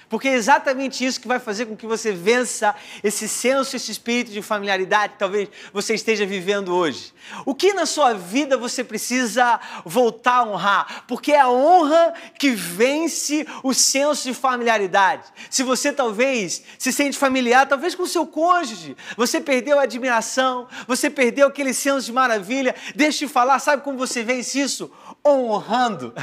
Porque 0.10 0.30
é 0.30 0.34
exatamente 0.34 1.06
isso 1.06 1.20
que 1.20 1.28
vai 1.28 1.40
fazer 1.40 1.66
com 1.66 1.76
que 1.76 1.86
você 1.86 2.14
vença 2.14 2.74
esse 3.04 3.28
senso, 3.28 3.76
esse 3.76 3.92
espírito 3.92 4.32
de 4.32 4.42
familiaridade 4.42 5.14
que 5.14 5.20
talvez 5.20 5.50
você 5.74 5.94
esteja 5.96 6.26
vivendo 6.26 6.74
hoje. 6.74 7.14
O 7.46 7.54
que 7.54 7.74
na 7.74 7.86
sua 7.86 8.14
vida 8.14 8.58
você 8.58 8.84
precisa 8.84 9.60
voltar 9.84 10.36
a 10.36 10.44
honrar? 10.44 11.04
Porque 11.08 11.34
é 11.34 11.42
a 11.42 11.50
honra 11.50 12.14
que 12.40 12.52
vence 12.52 13.46
o 13.64 13.74
senso 13.74 14.24
de 14.24 14.34
familiaridade. 14.34 15.24
Se 15.50 15.62
você 15.62 15.92
talvez 15.92 16.64
se 16.80 16.94
sente 16.94 17.18
familiar, 17.18 17.68
talvez 17.68 17.94
com 17.94 18.04
o 18.04 18.08
seu 18.08 18.26
cônjuge, 18.26 18.96
você 19.18 19.42
perdeu 19.42 19.78
a 19.78 19.84
admiração, 19.84 20.68
você 20.88 21.10
perdeu 21.10 21.48
aquele 21.48 21.74
senso 21.74 22.06
de 22.06 22.14
maravilha. 22.14 22.74
Deixa 22.96 23.26
eu 23.26 23.28
te 23.28 23.34
falar, 23.34 23.60
sabe 23.60 23.84
como 23.84 23.98
você 23.98 24.24
vence 24.24 24.60
isso? 24.60 24.90
Honrando. 25.28 26.14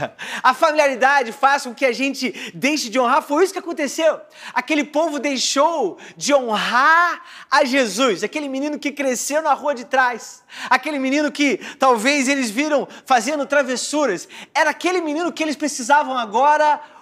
A 0.42 0.54
familiaridade 0.54 1.32
faz 1.32 1.64
com 1.64 1.74
que 1.74 1.84
a 1.84 1.92
gente 1.92 2.52
deixe 2.54 2.88
de 2.88 2.98
honrar. 2.98 3.22
Foi 3.22 3.44
isso 3.44 3.52
que 3.52 3.58
aconteceu. 3.58 4.20
Aquele 4.52 4.84
povo 4.84 5.18
deixou 5.18 5.98
de 6.16 6.34
honrar 6.34 7.22
a 7.50 7.64
Jesus, 7.64 8.22
aquele 8.22 8.48
menino 8.48 8.78
que 8.78 8.92
cresceu 8.92 9.42
na 9.42 9.54
rua 9.54 9.74
de 9.74 9.84
trás, 9.84 10.42
aquele 10.70 10.98
menino 10.98 11.30
que 11.30 11.58
talvez 11.78 12.28
eles 12.28 12.50
viram 12.50 12.86
fazendo 13.06 13.46
travessuras. 13.46 14.28
Era 14.54 14.70
aquele 14.70 15.00
menino 15.00 15.32
que 15.32 15.42
eles 15.42 15.56
precisavam 15.56 16.16
agora 16.16 16.64
honrar. 16.64 16.93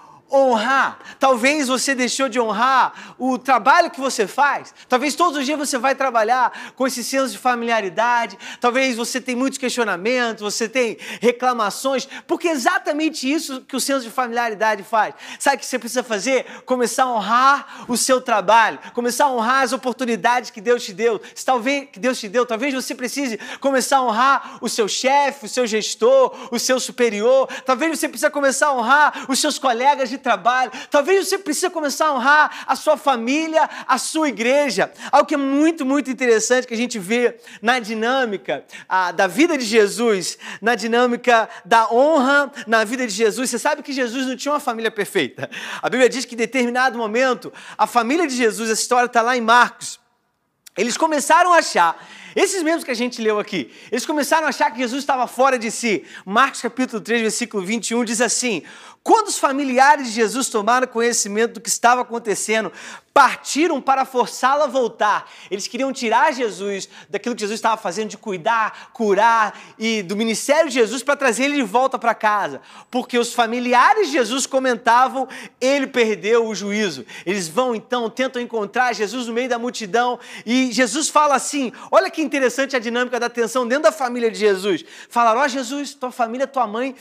Talvez 1.19 1.69
você 1.69 1.95
deixou 1.95 2.29
de 2.29 2.41
honrar 2.41 3.15
o 3.19 3.39
trabalho 3.39 3.91
que 3.91 4.01
você 4.01 4.27
faz. 4.27 4.75
Talvez 4.89 5.15
todos 5.15 5.39
os 5.39 5.45
dias 5.45 5.59
você 5.59 5.79
vai 5.79 5.95
trabalhar 5.95 6.73
com 6.75 6.87
esse 6.87 7.05
senso 7.05 7.33
de 7.33 7.39
familiaridade. 7.39 8.39
Talvez 8.61 8.97
você 8.97 9.21
tenha 9.21 9.37
muitos 9.37 9.59
questionamentos, 9.59 10.43
você 10.43 10.69
tem 10.69 10.97
reclamações, 11.21 12.09
porque 12.27 12.49
é 12.49 12.53
exatamente 12.53 13.31
isso 13.31 13.61
que 13.63 13.77
o 13.77 13.81
senso 13.81 14.05
de 14.05 14.11
familiaridade 14.11 14.83
faz. 14.83 15.15
Sabe 15.39 15.57
o 15.57 15.61
que 15.61 15.67
você 15.67 15.79
precisa 15.79 16.03
fazer? 16.03 16.45
Começar 16.65 17.05
a 17.05 17.13
honrar 17.13 17.85
o 17.89 17.97
seu 17.97 18.21
trabalho, 18.21 18.79
começar 18.95 19.25
a 19.25 19.31
honrar 19.31 19.63
as 19.63 19.73
oportunidades 19.73 20.51
que 20.51 20.61
Deus 20.61 20.83
te 20.83 20.93
deu. 20.93 21.21
Talvez 21.45 21.89
que 21.93 21.99
Deus 21.99 22.19
te 22.19 22.29
deu, 22.29 22.47
talvez 22.47 22.73
você 22.73 22.95
precise 22.95 23.39
começar 23.61 23.99
a 23.99 24.03
honrar 24.03 24.59
o 24.61 24.69
seu 24.69 24.89
chefe, 24.89 25.47
o 25.47 25.49
seu 25.49 25.67
gestor, 25.67 26.49
o 26.51 26.59
seu 26.59 26.81
superior. 26.81 27.49
Talvez 27.67 27.99
você 27.99 28.09
precise 28.09 28.31
começar 28.31 28.69
a 28.69 28.75
honrar 28.75 29.27
os 29.29 29.39
seus 29.39 29.59
colegas 29.59 30.09
de 30.09 30.22
trabalho. 30.23 30.71
Talvez 30.91 31.29
você 31.29 31.39
precise 31.39 31.69
começar 31.71 32.07
a 32.07 32.15
honrar 32.15 32.65
a 32.67 32.77
sua 32.77 32.97
família, 32.97 33.69
a 33.87 33.99
sua 33.99 34.29
igreja. 34.29 34.93
Algo 35.11 35.27
que 35.27 35.35
é 35.35 35.39
muito, 35.39 35.85
muito 35.85 36.11
interessante 36.11 36.67
que 36.67 36.75
a 36.75 36.77
gente 36.77 36.99
vê 36.99 37.37
na 37.61 37.79
dinâmica 37.79 38.65
a, 38.89 39.13
da 39.13 39.27
vida 39.27 39.59
de 39.59 39.65
Jesus, 39.65 40.39
na 40.61 40.75
dinâmica 40.75 41.49
da 41.65 41.93
honra 41.93 42.51
na 42.67 42.85
vida 42.85 43.07
de 43.07 43.13
Jesus. 43.13 43.51
Você 43.51 43.59
sabe 43.59 43.83
que 43.83 43.93
Jesus 43.93 44.27
não 44.27 44.37
tinha 44.37 44.53
uma 44.53 44.61
família 44.61 44.91
perfeita. 44.91 45.51
A 45.81 45.89
Bíblia 45.89 46.09
diz 46.09 46.25
que 46.25 46.35
em 46.35 46.39
determinado 46.39 46.97
momento, 46.97 47.53
a 47.77 47.87
família 47.87 48.27
de 48.27 48.35
Jesus, 48.35 48.71
essa 48.71 48.81
história 48.81 49.07
está 49.07 49.23
lá 49.23 49.37
em 49.37 49.41
Marcos, 49.41 50.01
eles 50.77 50.97
começaram 50.97 51.53
a 51.53 51.59
achar 51.59 52.03
esses 52.35 52.63
mesmos 52.63 52.83
que 52.83 52.91
a 52.91 52.95
gente 52.95 53.21
leu 53.21 53.39
aqui, 53.39 53.71
eles 53.91 54.07
começaram 54.07 54.47
a 54.47 54.49
achar 54.49 54.71
que 54.71 54.79
Jesus 54.79 55.03
estava 55.03 55.27
fora 55.27 55.59
de 55.59 55.71
si. 55.71 56.05
Marcos 56.25 56.63
capítulo 56.63 57.01
3, 57.03 57.21
versículo 57.21 57.63
21 57.63 58.05
diz 58.05 58.23
assim: 58.23 58.63
quando 59.03 59.29
os 59.29 59.39
familiares 59.39 60.07
de 60.07 60.13
Jesus 60.13 60.49
tomaram 60.49 60.87
conhecimento 60.87 61.55
do 61.55 61.61
que 61.61 61.69
estava 61.69 62.03
acontecendo, 62.03 62.73
partiram 63.13 63.81
para 63.81 64.05
forçá-lo 64.05 64.63
a 64.63 64.67
voltar. 64.67 65.31
Eles 65.51 65.69
queriam 65.69 65.93
tirar 65.93 66.33
Jesus 66.33 66.89
daquilo 67.11 67.35
que 67.35 67.43
Jesus 67.43 67.59
estava 67.59 67.77
fazendo 67.77 68.09
de 68.09 68.17
cuidar, 68.17 68.91
curar 68.93 69.59
e 69.79 70.03
do 70.03 70.17
ministério 70.17 70.69
de 70.69 70.75
Jesus 70.75 71.03
para 71.03 71.17
trazer 71.17 71.45
ele 71.45 71.57
de 71.57 71.63
volta 71.63 71.99
para 71.99 72.15
casa. 72.15 72.61
Porque 72.91 73.19
os 73.19 73.35
familiares 73.35 74.07
de 74.07 74.15
Jesus 74.15 74.47
comentavam, 74.47 75.29
ele 75.61 75.87
perdeu 75.87 76.47
o 76.47 76.55
juízo. 76.55 77.05
Eles 77.27 77.49
vão 77.49 77.75
então, 77.75 78.09
tentam 78.09 78.41
encontrar 78.41 78.95
Jesus 78.95 79.27
no 79.27 79.35
meio 79.35 79.49
da 79.49 79.59
multidão 79.59 80.19
e 80.47 80.73
Jesus 80.73 81.09
fala 81.09 81.35
assim: 81.35 81.73
olha 81.91 82.11
que 82.11 82.23
interessante 82.23 82.75
a 82.77 82.79
dinâmica 82.79 83.21
da 83.21 83.27
atenção 83.27 83.67
dentro 83.67 83.85
da 83.85 83.93
família 83.93 84.31
de 84.31 84.39
Jesus. 84.39 84.85
Falaram: 85.11 85.41
ó 85.41 85.45
oh, 85.45 85.49
Jesus, 85.49 85.93
tua 85.93 86.11
família, 86.11 86.47
tua 86.47 86.67
mãe, 86.67 86.95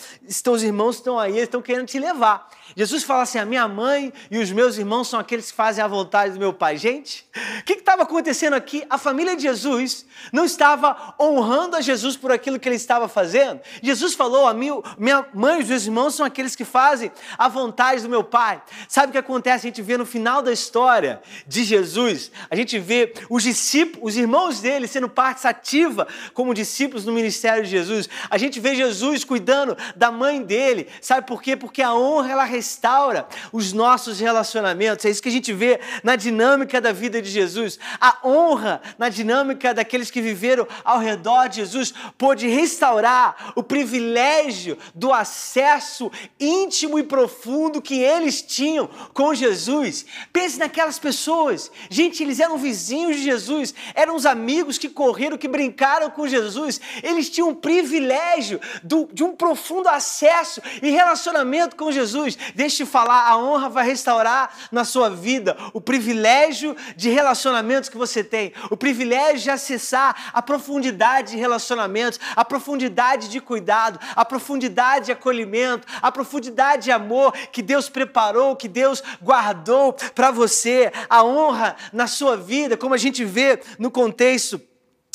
teus 0.43 0.61
irmãos 0.61 0.97
estão 0.97 1.17
aí, 1.17 1.31
eles 1.31 1.43
estão 1.43 1.61
querendo 1.61 1.85
te 1.91 1.99
levar. 1.99 2.49
Jesus 2.75 3.03
fala 3.03 3.23
assim: 3.23 3.37
a 3.37 3.45
minha 3.45 3.67
mãe 3.67 4.13
e 4.29 4.37
os 4.37 4.51
meus 4.51 4.77
irmãos 4.77 5.07
são 5.09 5.19
aqueles 5.19 5.51
que 5.51 5.57
fazem 5.57 5.83
a 5.83 5.87
vontade 5.87 6.33
do 6.33 6.39
meu 6.39 6.53
pai. 6.53 6.77
Gente, 6.77 7.25
o 7.59 7.63
que 7.63 7.73
estava 7.73 8.03
acontecendo 8.03 8.53
aqui? 8.53 8.85
A 8.89 8.97
família 8.97 9.35
de 9.35 9.43
Jesus 9.43 10.05
não 10.31 10.45
estava 10.45 11.13
honrando 11.19 11.75
a 11.75 11.81
Jesus 11.81 12.15
por 12.15 12.31
aquilo 12.31 12.59
que 12.59 12.67
ele 12.67 12.75
estava 12.75 13.07
fazendo. 13.07 13.59
Jesus 13.81 14.13
falou: 14.13 14.47
a 14.47 14.53
minha, 14.53 14.81
minha 14.97 15.25
mãe 15.33 15.59
e 15.59 15.63
os 15.63 15.69
meus 15.69 15.85
irmãos 15.85 16.15
são 16.15 16.25
aqueles 16.25 16.55
que 16.55 16.63
fazem 16.63 17.11
a 17.37 17.47
vontade 17.47 18.01
do 18.01 18.09
meu 18.09 18.23
pai. 18.23 18.61
Sabe 18.87 19.09
o 19.09 19.11
que 19.11 19.17
acontece? 19.17 19.67
A 19.67 19.69
gente 19.69 19.81
vê 19.81 19.97
no 19.97 20.05
final 20.05 20.41
da 20.41 20.51
história 20.51 21.21
de 21.45 21.63
Jesus, 21.63 22.31
a 22.49 22.55
gente 22.55 22.79
vê 22.79 23.13
os 23.29 23.43
discípulos, 23.43 24.13
os 24.13 24.17
irmãos 24.17 24.61
dele 24.61 24.87
sendo 24.87 25.09
parte 25.09 25.45
ativa 25.45 26.07
como 26.33 26.53
discípulos 26.53 27.05
no 27.05 27.11
ministério 27.11 27.63
de 27.63 27.69
Jesus. 27.69 28.09
A 28.29 28.37
gente 28.37 28.59
vê 28.59 28.75
Jesus 28.75 29.23
cuidando 29.23 29.77
da 29.95 30.11
mãe 30.11 30.41
dele. 30.41 30.87
Sabe 31.01 31.27
por 31.27 31.41
quê? 31.41 31.55
Porque 31.55 31.80
a 31.81 31.93
honra 31.93 32.31
ela 32.31 32.43
restaura 32.43 33.27
os 33.51 33.73
nossos 33.73 34.19
relacionamentos. 34.19 35.05
É 35.05 35.09
isso 35.09 35.21
que 35.21 35.29
a 35.29 35.31
gente 35.31 35.53
vê 35.53 35.79
na 36.03 36.15
dinâmica 36.15 36.79
da 36.79 36.91
vida 36.91 37.21
de 37.21 37.29
Jesus. 37.29 37.79
A 37.99 38.17
honra 38.23 38.81
na 38.97 39.09
dinâmica 39.09 39.73
daqueles 39.73 40.11
que 40.11 40.21
viveram 40.21 40.67
ao 40.83 40.99
redor 40.99 41.47
de 41.47 41.57
Jesus 41.57 41.93
pôde 42.17 42.47
restaurar 42.47 43.53
o 43.55 43.63
privilégio 43.63 44.77
do 44.93 45.13
acesso 45.13 46.11
íntimo 46.39 46.99
e 46.99 47.03
profundo 47.03 47.81
que 47.81 47.99
eles 47.99 48.41
tinham 48.41 48.87
com 49.13 49.33
Jesus. 49.33 50.05
Pense 50.31 50.57
naquelas 50.59 50.99
pessoas. 50.99 51.71
Gente, 51.89 52.23
eles 52.23 52.39
eram 52.39 52.57
vizinhos 52.57 53.17
de 53.17 53.23
Jesus, 53.23 53.73
eram 53.93 54.15
os 54.15 54.25
amigos 54.25 54.77
que 54.77 54.89
correram, 54.89 55.37
que 55.37 55.47
brincaram 55.47 56.09
com 56.09 56.27
Jesus. 56.27 56.79
Eles 57.03 57.29
tinham 57.29 57.49
um 57.49 57.55
privilégio 57.55 58.59
do, 58.83 59.09
de 59.11 59.23
um 59.23 59.35
profundo 59.35 59.87
acesso 59.87 60.61
e 60.81 60.89
relacionamento 60.89 61.70
com 61.75 61.91
Jesus. 61.91 62.37
Deixa 62.55 62.83
eu 62.83 62.87
falar, 62.87 63.27
a 63.27 63.37
honra 63.37 63.69
vai 63.69 63.85
restaurar 63.85 64.53
na 64.71 64.83
sua 64.83 65.09
vida 65.09 65.57
o 65.73 65.81
privilégio 65.81 66.75
de 66.95 67.09
relacionamentos 67.09 67.89
que 67.89 67.97
você 67.97 68.23
tem, 68.23 68.53
o 68.69 68.77
privilégio 68.77 69.43
de 69.43 69.49
acessar 69.49 70.31
a 70.33 70.41
profundidade 70.41 71.31
de 71.31 71.37
relacionamentos, 71.37 72.19
a 72.35 72.45
profundidade 72.45 73.27
de 73.29 73.39
cuidado, 73.39 73.99
a 74.15 74.23
profundidade 74.23 75.07
de 75.07 75.11
acolhimento, 75.11 75.87
a 76.01 76.11
profundidade 76.11 76.85
de 76.85 76.91
amor 76.91 77.33
que 77.51 77.61
Deus 77.61 77.89
preparou, 77.89 78.55
que 78.55 78.67
Deus 78.67 79.03
guardou 79.21 79.93
para 80.15 80.31
você, 80.31 80.91
a 81.09 81.23
honra 81.23 81.75
na 81.91 82.07
sua 82.07 82.37
vida, 82.37 82.77
como 82.77 82.93
a 82.93 82.97
gente 82.97 83.23
vê 83.23 83.59
no 83.77 83.91
contexto 83.91 84.61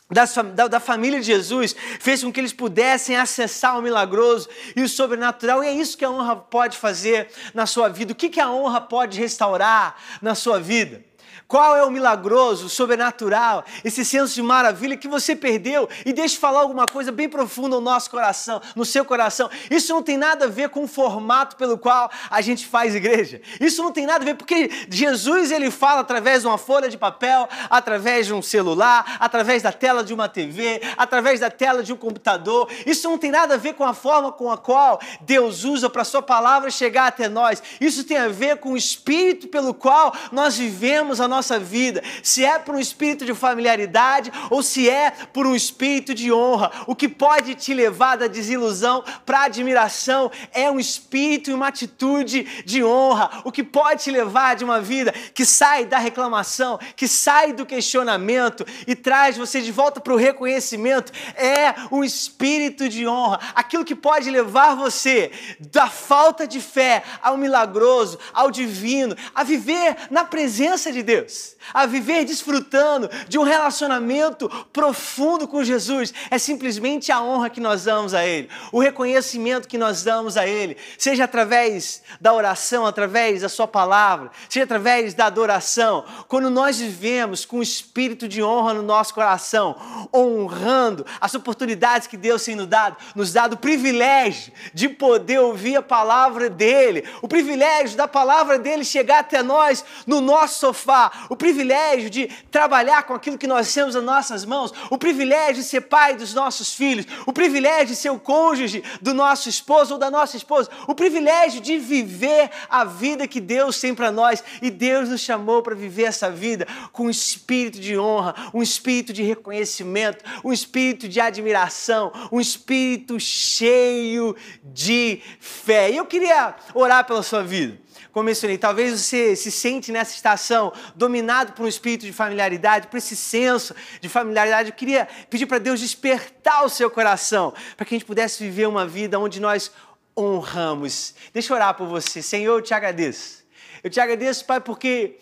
da, 0.09 0.79
família 0.79 1.19
de 1.19 1.27
Jesus 1.27 1.75
fez 1.99 2.23
com 2.23 2.33
que 2.33 2.39
eles 2.39 2.53
pudessem 2.53 3.17
acessar 3.17 3.77
o 3.79 3.83
milagroso 3.83 4.49
e 4.77 4.83
o 4.83 4.89
sobrenatural, 4.89 5.65
e 5.65 5.67
é 5.67 5.73
isso 5.73 5.99
que 5.99 6.05
a 6.05 6.11
honra 6.11 6.37
pode 6.37 6.79
fazer 6.79 7.29
na 7.53 7.67
sua 7.67 7.89
vida. 7.89 8.13
O 8.13 8.17
que, 8.17 8.29
que 8.29 8.41
a 8.41 8.51
honra 8.51 8.81
pode 8.81 9.19
restaurar 9.19 9.97
na 10.23 10.35
sua 10.35 10.61
vida? 10.61 11.05
Qual 11.49 11.77
é 11.77 11.85
o 11.85 11.91
milagroso, 11.91 12.67
o 12.67 12.69
sobrenatural, 12.69 13.65
esse 13.85 14.05
senso 14.05 14.35
de 14.35 14.43
maravilha 14.43 14.97
que 14.97 15.07
você 15.07 15.37
perdeu? 15.37 15.89
E 16.05 16.13
deixe 16.13 16.37
falar 16.37 16.61
alguma 16.61 16.87
coisa 16.87 17.13
bem 17.13 17.29
profunda 17.29 17.77
no 17.77 17.81
nosso 17.81 18.11
coração, 18.11 18.61
no 18.75 18.85
seu 18.85 19.05
coração. 19.05 19.49
Isso 19.71 19.93
não 19.93 20.03
tem 20.03 20.17
nada 20.17 20.47
a 20.47 20.49
ver 20.49 20.71
com 20.71 20.83
o 20.83 20.89
formato 20.89 21.55
pelo 21.55 21.79
qual 21.79 22.11
a 22.29 22.41
gente 22.41 22.67
faz 22.67 22.97
igreja. 22.97 23.41
Isso 23.61 23.81
não 23.81 23.93
tem 23.93 24.07
nada 24.07 24.23
a 24.23 24.25
ver 24.25 24.35
porque 24.35 24.69
Jesus 24.89 25.53
ele 25.53 25.71
fala 25.71 26.01
através 26.01 26.43
de 26.43 26.49
uma 26.49 26.59
folha 26.59 26.89
de 26.89 26.99
papel, 26.99 27.49
através 27.71 28.27
de 28.27 28.35
um 28.35 28.43
celular, 28.43 29.17
através 29.21 29.63
da 29.63 29.71
tela 29.71 30.03
de 30.03 30.13
uma 30.13 30.29
TV, 30.29 30.81
através 30.97 31.39
da 31.39 31.51
tela 31.51 31.81
de 31.81 31.93
um 31.93 31.97
computador. 31.97 32.69
Isso 32.85 33.09
não 33.09 33.19
tem 33.19 33.31
nada 33.31 33.55
a 33.55 33.59
ver 33.59 33.75
com 33.75 33.85
a 33.85 33.95
forma 33.95 34.33
com 34.33 34.51
a 34.51 34.59
qual 34.59 35.01
Deus 35.21 35.63
usa 35.63 35.89
para 35.89 36.03
sua 36.03 36.23
palavra 36.23 36.73
chegar 36.73 37.07
até 37.07 37.29
nós. 37.29 37.63
Isso 37.81 38.03
tem 38.03 38.17
a 38.17 38.27
ver 38.27 38.57
com 38.57 38.73
o 38.73 38.77
espírito 38.77 39.47
pelo 39.47 39.73
qual 39.73 40.13
nós 40.33 40.59
vivemos 40.59 41.21
a 41.21 41.29
nossa 41.29 41.36
nossa 41.37 41.59
vida, 41.59 42.03
se 42.23 42.45
é 42.45 42.59
por 42.59 42.75
um 42.75 42.81
espírito 42.81 43.25
de 43.25 43.35
familiaridade 43.35 44.33
ou 44.51 44.63
se 44.63 44.89
é 44.89 45.11
por 45.11 45.47
um 45.47 45.55
espírito 45.55 46.15
de 46.15 46.33
honra. 46.33 46.73
O 46.87 46.97
que 46.97 47.09
pode 47.09 47.55
te 47.55 47.75
levar 47.75 48.17
da 48.17 48.27
desilusão 48.27 49.05
para 49.25 49.41
a 49.41 49.45
admiração 49.45 50.31
é 50.53 50.71
um 50.71 50.81
espírito 50.81 51.51
e 51.51 51.55
uma 51.55 51.69
atitude 51.69 52.65
de 52.65 52.83
honra. 52.83 53.43
O 53.45 53.53
que 53.53 53.63
pode 53.63 54.05
te 54.05 54.11
levar 54.11 54.57
de 54.57 54.65
uma 54.65 54.81
vida 54.81 55.13
que 55.35 55.45
sai 55.45 55.85
da 55.85 55.99
reclamação, 55.99 56.79
que 56.97 57.07
sai 57.07 57.53
do 57.53 57.67
questionamento 57.67 58.67
e 58.87 58.95
traz 58.95 59.37
você 59.37 59.61
de 59.61 59.71
volta 59.71 60.01
para 60.01 60.15
o 60.15 60.17
reconhecimento 60.17 61.13
é 61.37 61.75
um 61.93 62.03
espírito 62.03 62.89
de 62.89 63.07
honra. 63.07 63.41
Aquilo 63.55 63.85
que 63.85 63.95
pode 63.95 64.31
levar 64.31 64.75
você 64.75 65.31
da 65.73 65.89
falta 65.89 66.47
de 66.47 66.61
fé 66.61 67.03
ao 67.21 67.37
milagroso, 67.37 68.19
ao 68.33 68.51
divino, 68.51 69.15
a 69.35 69.45
viver 69.45 69.97
na 70.11 70.25
presença 70.25 70.91
de 70.91 71.03
Deus 71.03 71.26
Deus, 71.27 71.57
a 71.75 71.85
viver 71.85 72.25
desfrutando 72.25 73.11
de 73.29 73.39
um 73.39 73.43
relacionamento 73.43 74.49
profundo 74.73 75.49
com 75.49 75.65
Jesus, 75.65 76.15
é 76.31 76.39
simplesmente 76.39 77.11
a 77.11 77.21
honra 77.21 77.51
que 77.51 77.61
nós 77.61 77.85
damos 77.85 78.15
a 78.15 78.25
Ele, 78.25 78.49
o 78.73 78.81
reconhecimento 78.81 79.69
que 79.69 79.77
nós 79.77 80.03
damos 80.03 80.37
a 80.37 80.47
Ele, 80.47 80.77
seja 80.97 81.25
através 81.25 82.03
da 82.21 82.33
oração, 82.33 82.87
através 82.87 83.43
da 83.43 83.49
Sua 83.49 83.67
palavra, 83.67 84.31
seja 84.49 84.65
através 84.65 85.15
da 85.15 85.27
adoração. 85.27 86.05
Quando 86.29 86.49
nós 86.49 86.79
vivemos 86.79 87.45
com 87.45 87.59
o 87.59 87.63
espírito 87.63 88.29
de 88.29 88.43
honra 88.43 88.75
no 88.75 88.83
nosso 88.83 89.13
coração, 89.13 89.77
honrando 90.15 91.05
as 91.21 91.35
oportunidades 91.35 92.07
que 92.07 92.17
Deus 92.17 92.45
tem 92.45 92.55
nos 92.55 92.67
dado, 92.67 92.97
nos 93.15 93.33
dado 93.33 93.55
o 93.55 93.59
privilégio 93.59 94.53
de 94.73 94.89
poder 94.89 95.41
ouvir 95.41 95.77
a 95.77 95.83
palavra 95.83 96.49
dEle, 96.49 97.05
o 97.21 97.29
privilégio 97.29 97.97
da 97.97 98.07
palavra 98.07 98.59
dEle 98.59 98.85
chegar 98.85 99.21
até 99.21 99.43
nós 99.43 99.85
no 100.07 100.21
nosso 100.21 100.61
sofá, 100.61 101.11
o 101.29 101.37
privilégio 101.37 102.11
de 102.11 102.29
trabalhar 102.51 103.03
com 103.05 103.15
aquilo 103.15 103.39
que 103.39 103.47
nós 103.47 103.73
temos 103.73 103.95
nas 103.95 104.05
nossas 104.05 104.45
mãos, 104.45 104.73
o 104.91 104.99
privilégio 104.99 105.63
de 105.63 105.65
ser 105.65 105.83
pai 105.83 106.17
dos 106.17 106.35
nossos 106.35 106.75
filhos, 106.75 107.07
o 107.27 107.33
privilégio 107.33 107.87
de 107.87 107.97
ser 107.97 108.11
o 108.11 108.19
cônjuge 108.19 108.83
do 109.01 109.15
nosso 109.15 109.49
esposo 109.49 109.95
ou 109.95 110.01
da 110.01 110.11
nossa 110.11 110.37
esposa, 110.37 110.71
o 110.87 110.95
privilégio 110.95 111.61
de 111.61 111.79
viver 111.79 112.51
a 112.69 112.85
vida 112.85 113.27
que 113.27 113.41
Deus 113.41 113.81
tem 113.81 113.95
para 113.95 114.11
nós 114.11 114.43
e 114.61 114.71
Deus 114.71 115.09
nos 115.09 115.21
chamou 115.21 115.63
para 115.63 115.75
viver 115.75 116.05
essa 116.05 116.31
vida 116.31 116.67
com 116.93 117.07
um 117.07 117.11
espírito 117.11 117.79
de 117.81 117.99
honra, 117.99 118.35
um 118.53 118.63
espírito 118.63 119.13
de 119.13 119.23
reconhecimento, 119.23 120.25
um 120.45 120.53
espírito 120.53 121.09
de 121.09 121.21
admiração, 121.21 122.13
um 122.31 122.41
espírito 122.41 123.19
cheio 123.19 124.37
de 124.65 125.21
fé. 125.41 125.91
E 125.91 125.97
eu 125.97 126.07
queria 126.07 126.55
orar 126.75 127.05
pela 127.07 127.23
sua 127.23 127.43
vida 127.43 127.86
como 128.17 128.31
talvez 128.59 128.99
você 128.99 129.37
se 129.37 129.53
sente 129.53 129.93
nessa 129.93 130.15
estação 130.15 130.73
dominado 130.95 131.53
por 131.53 131.67
um 131.67 131.69
espírito 131.69 132.07
de 132.07 132.15
familiaridade, 132.15 132.87
por 132.87 132.97
esse 132.97 133.15
senso 133.15 133.77
de 134.01 134.09
familiaridade. 134.09 134.71
Eu 134.71 134.75
queria 134.75 135.07
pedir 135.29 135.45
para 135.45 135.59
Deus 135.59 135.81
despertar 135.81 136.65
o 136.65 136.71
seu 136.71 136.91
coração, 136.91 137.53
para 137.77 137.85
que 137.85 137.95
a 137.95 137.99
gente 137.99 138.07
pudesse 138.07 138.43
viver 138.43 138.69
uma 138.69 138.87
vida 138.87 139.21
onde 139.21 139.39
nós 139.39 139.71
honramos. 140.17 141.15
Deixa 141.31 141.53
eu 141.53 141.57
orar 141.57 141.75
por 141.75 141.87
você. 141.89 142.23
Senhor, 142.23 142.55
eu 142.55 142.63
te 142.63 142.73
agradeço. 142.73 143.45
Eu 143.85 143.91
te 143.91 144.01
agradeço, 144.01 144.47
Pai, 144.47 144.63
porque 144.63 145.19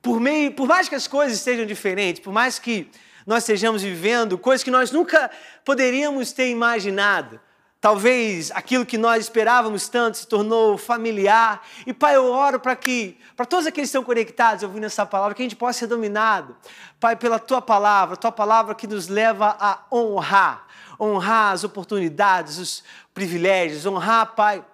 por 0.00 0.18
meio, 0.18 0.50
por 0.50 0.66
mais 0.66 0.88
que 0.88 0.94
as 0.94 1.06
coisas 1.06 1.36
estejam 1.36 1.66
diferentes, 1.66 2.22
por 2.22 2.32
mais 2.32 2.58
que 2.58 2.90
nós 3.26 3.42
estejamos 3.42 3.82
vivendo 3.82 4.38
coisas 4.38 4.64
que 4.64 4.70
nós 4.70 4.90
nunca 4.90 5.30
poderíamos 5.66 6.32
ter 6.32 6.48
imaginado, 6.48 7.38
Talvez 7.80 8.50
aquilo 8.50 8.84
que 8.84 8.98
nós 8.98 9.22
esperávamos 9.22 9.88
tanto 9.88 10.18
se 10.18 10.26
tornou 10.26 10.76
familiar. 10.76 11.62
E 11.86 11.92
Pai, 11.92 12.16
eu 12.16 12.26
oro 12.26 12.58
para 12.58 12.74
que, 12.74 13.16
para 13.36 13.46
todos 13.46 13.68
aqueles 13.68 13.88
que 13.88 13.96
estão 13.96 14.02
conectados 14.02 14.64
ouvindo 14.64 14.84
essa 14.84 15.06
palavra, 15.06 15.32
que 15.32 15.42
a 15.42 15.44
gente 15.44 15.54
possa 15.54 15.78
ser 15.78 15.86
dominado, 15.86 16.56
Pai, 16.98 17.14
pela 17.14 17.38
Tua 17.38 17.62
palavra, 17.62 18.16
Tua 18.16 18.32
palavra 18.32 18.74
que 18.74 18.88
nos 18.88 19.06
leva 19.06 19.56
a 19.60 19.84
honrar, 19.92 20.66
honrar 20.98 21.52
as 21.52 21.62
oportunidades, 21.62 22.58
os 22.58 22.84
privilégios, 23.14 23.86
honrar, 23.86 24.34
Pai, 24.34 24.64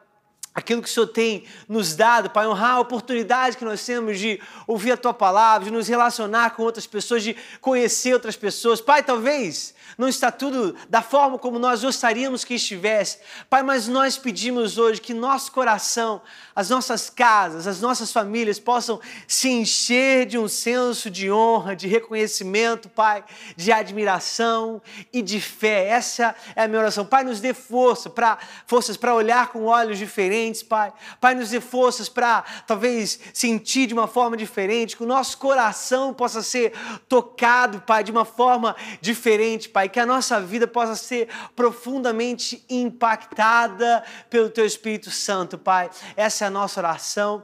aquilo 0.54 0.80
que 0.80 0.88
o 0.88 0.90
Senhor 0.90 1.08
tem 1.08 1.44
nos 1.68 1.94
dado, 1.94 2.30
Pai, 2.30 2.46
honrar 2.46 2.76
a 2.76 2.80
oportunidade 2.80 3.58
que 3.58 3.66
nós 3.66 3.84
temos 3.84 4.18
de 4.18 4.40
ouvir 4.66 4.92
a 4.92 4.96
Tua 4.96 5.12
palavra, 5.12 5.66
de 5.66 5.70
nos 5.70 5.88
relacionar 5.88 6.52
com 6.52 6.62
outras 6.62 6.86
pessoas, 6.86 7.22
de 7.22 7.36
conhecer 7.60 8.14
outras 8.14 8.34
pessoas. 8.36 8.80
Pai, 8.80 9.02
talvez 9.02 9.74
não 9.96 10.08
está 10.08 10.30
tudo 10.30 10.74
da 10.88 11.02
forma 11.02 11.38
como 11.38 11.58
nós 11.58 11.82
gostaríamos 11.82 12.44
que 12.44 12.54
estivesse. 12.54 13.18
Pai, 13.48 13.62
mas 13.62 13.86
nós 13.88 14.18
pedimos 14.18 14.78
hoje 14.78 15.00
que 15.00 15.14
nosso 15.14 15.52
coração, 15.52 16.20
as 16.54 16.70
nossas 16.70 17.08
casas, 17.08 17.66
as 17.66 17.80
nossas 17.80 18.12
famílias 18.12 18.58
possam 18.58 19.00
se 19.26 19.48
encher 19.48 20.26
de 20.26 20.38
um 20.38 20.48
senso 20.48 21.10
de 21.10 21.30
honra, 21.30 21.76
de 21.76 21.86
reconhecimento, 21.86 22.88
Pai, 22.88 23.24
de 23.56 23.72
admiração 23.72 24.82
e 25.12 25.22
de 25.22 25.40
fé. 25.40 25.88
Essa 25.88 26.34
é 26.56 26.64
a 26.64 26.68
minha 26.68 26.80
oração. 26.80 27.04
Pai, 27.04 27.24
nos 27.24 27.40
dê 27.40 27.54
força 27.54 28.10
para 28.10 28.38
forças 28.66 28.96
para 28.96 29.14
olhar 29.14 29.48
com 29.48 29.64
olhos 29.64 29.98
diferentes, 29.98 30.62
Pai. 30.62 30.92
Pai, 31.20 31.34
nos 31.34 31.50
dê 31.50 31.60
forças 31.60 32.08
para 32.08 32.42
talvez 32.66 33.18
sentir 33.32 33.86
de 33.86 33.94
uma 33.94 34.06
forma 34.06 34.36
diferente, 34.36 34.96
que 34.96 35.02
o 35.02 35.06
nosso 35.06 35.38
coração 35.38 36.12
possa 36.12 36.42
ser 36.42 36.72
tocado, 37.08 37.80
Pai, 37.80 38.02
de 38.02 38.10
uma 38.10 38.24
forma 38.24 38.74
diferente, 39.00 39.68
Pai 39.68 39.83
Pai, 39.84 39.88
que 39.90 40.00
a 40.00 40.06
nossa 40.06 40.40
vida 40.40 40.66
possa 40.66 40.96
ser 40.96 41.28
profundamente 41.54 42.64
impactada 42.70 44.02
pelo 44.30 44.48
Teu 44.48 44.64
Espírito 44.64 45.10
Santo, 45.10 45.58
Pai. 45.58 45.90
Essa 46.16 46.44
é 46.44 46.48
a 46.48 46.50
nossa 46.50 46.80
oração. 46.80 47.42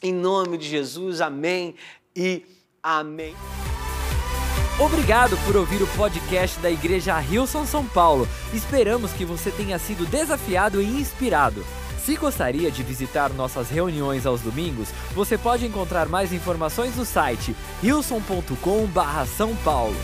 Em 0.00 0.12
nome 0.12 0.56
de 0.56 0.68
Jesus, 0.68 1.20
amém 1.20 1.74
e 2.14 2.44
amém. 2.80 3.34
Obrigado 4.78 5.36
por 5.38 5.56
ouvir 5.56 5.82
o 5.82 5.86
podcast 5.96 6.60
da 6.60 6.70
Igreja 6.70 7.18
Rilson 7.18 7.66
São 7.66 7.84
Paulo. 7.84 8.28
Esperamos 8.52 9.12
que 9.12 9.24
você 9.24 9.50
tenha 9.50 9.78
sido 9.78 10.06
desafiado 10.06 10.80
e 10.80 10.84
inspirado. 10.84 11.64
Se 12.04 12.14
gostaria 12.16 12.70
de 12.70 12.82
visitar 12.84 13.32
nossas 13.32 13.68
reuniões 13.68 14.26
aos 14.26 14.42
domingos, 14.42 14.90
você 15.12 15.36
pode 15.36 15.66
encontrar 15.66 16.06
mais 16.08 16.32
informações 16.32 16.94
no 16.96 17.04
site 17.04 17.56
rilson.com/são 17.82 19.56
paulo. 19.56 19.96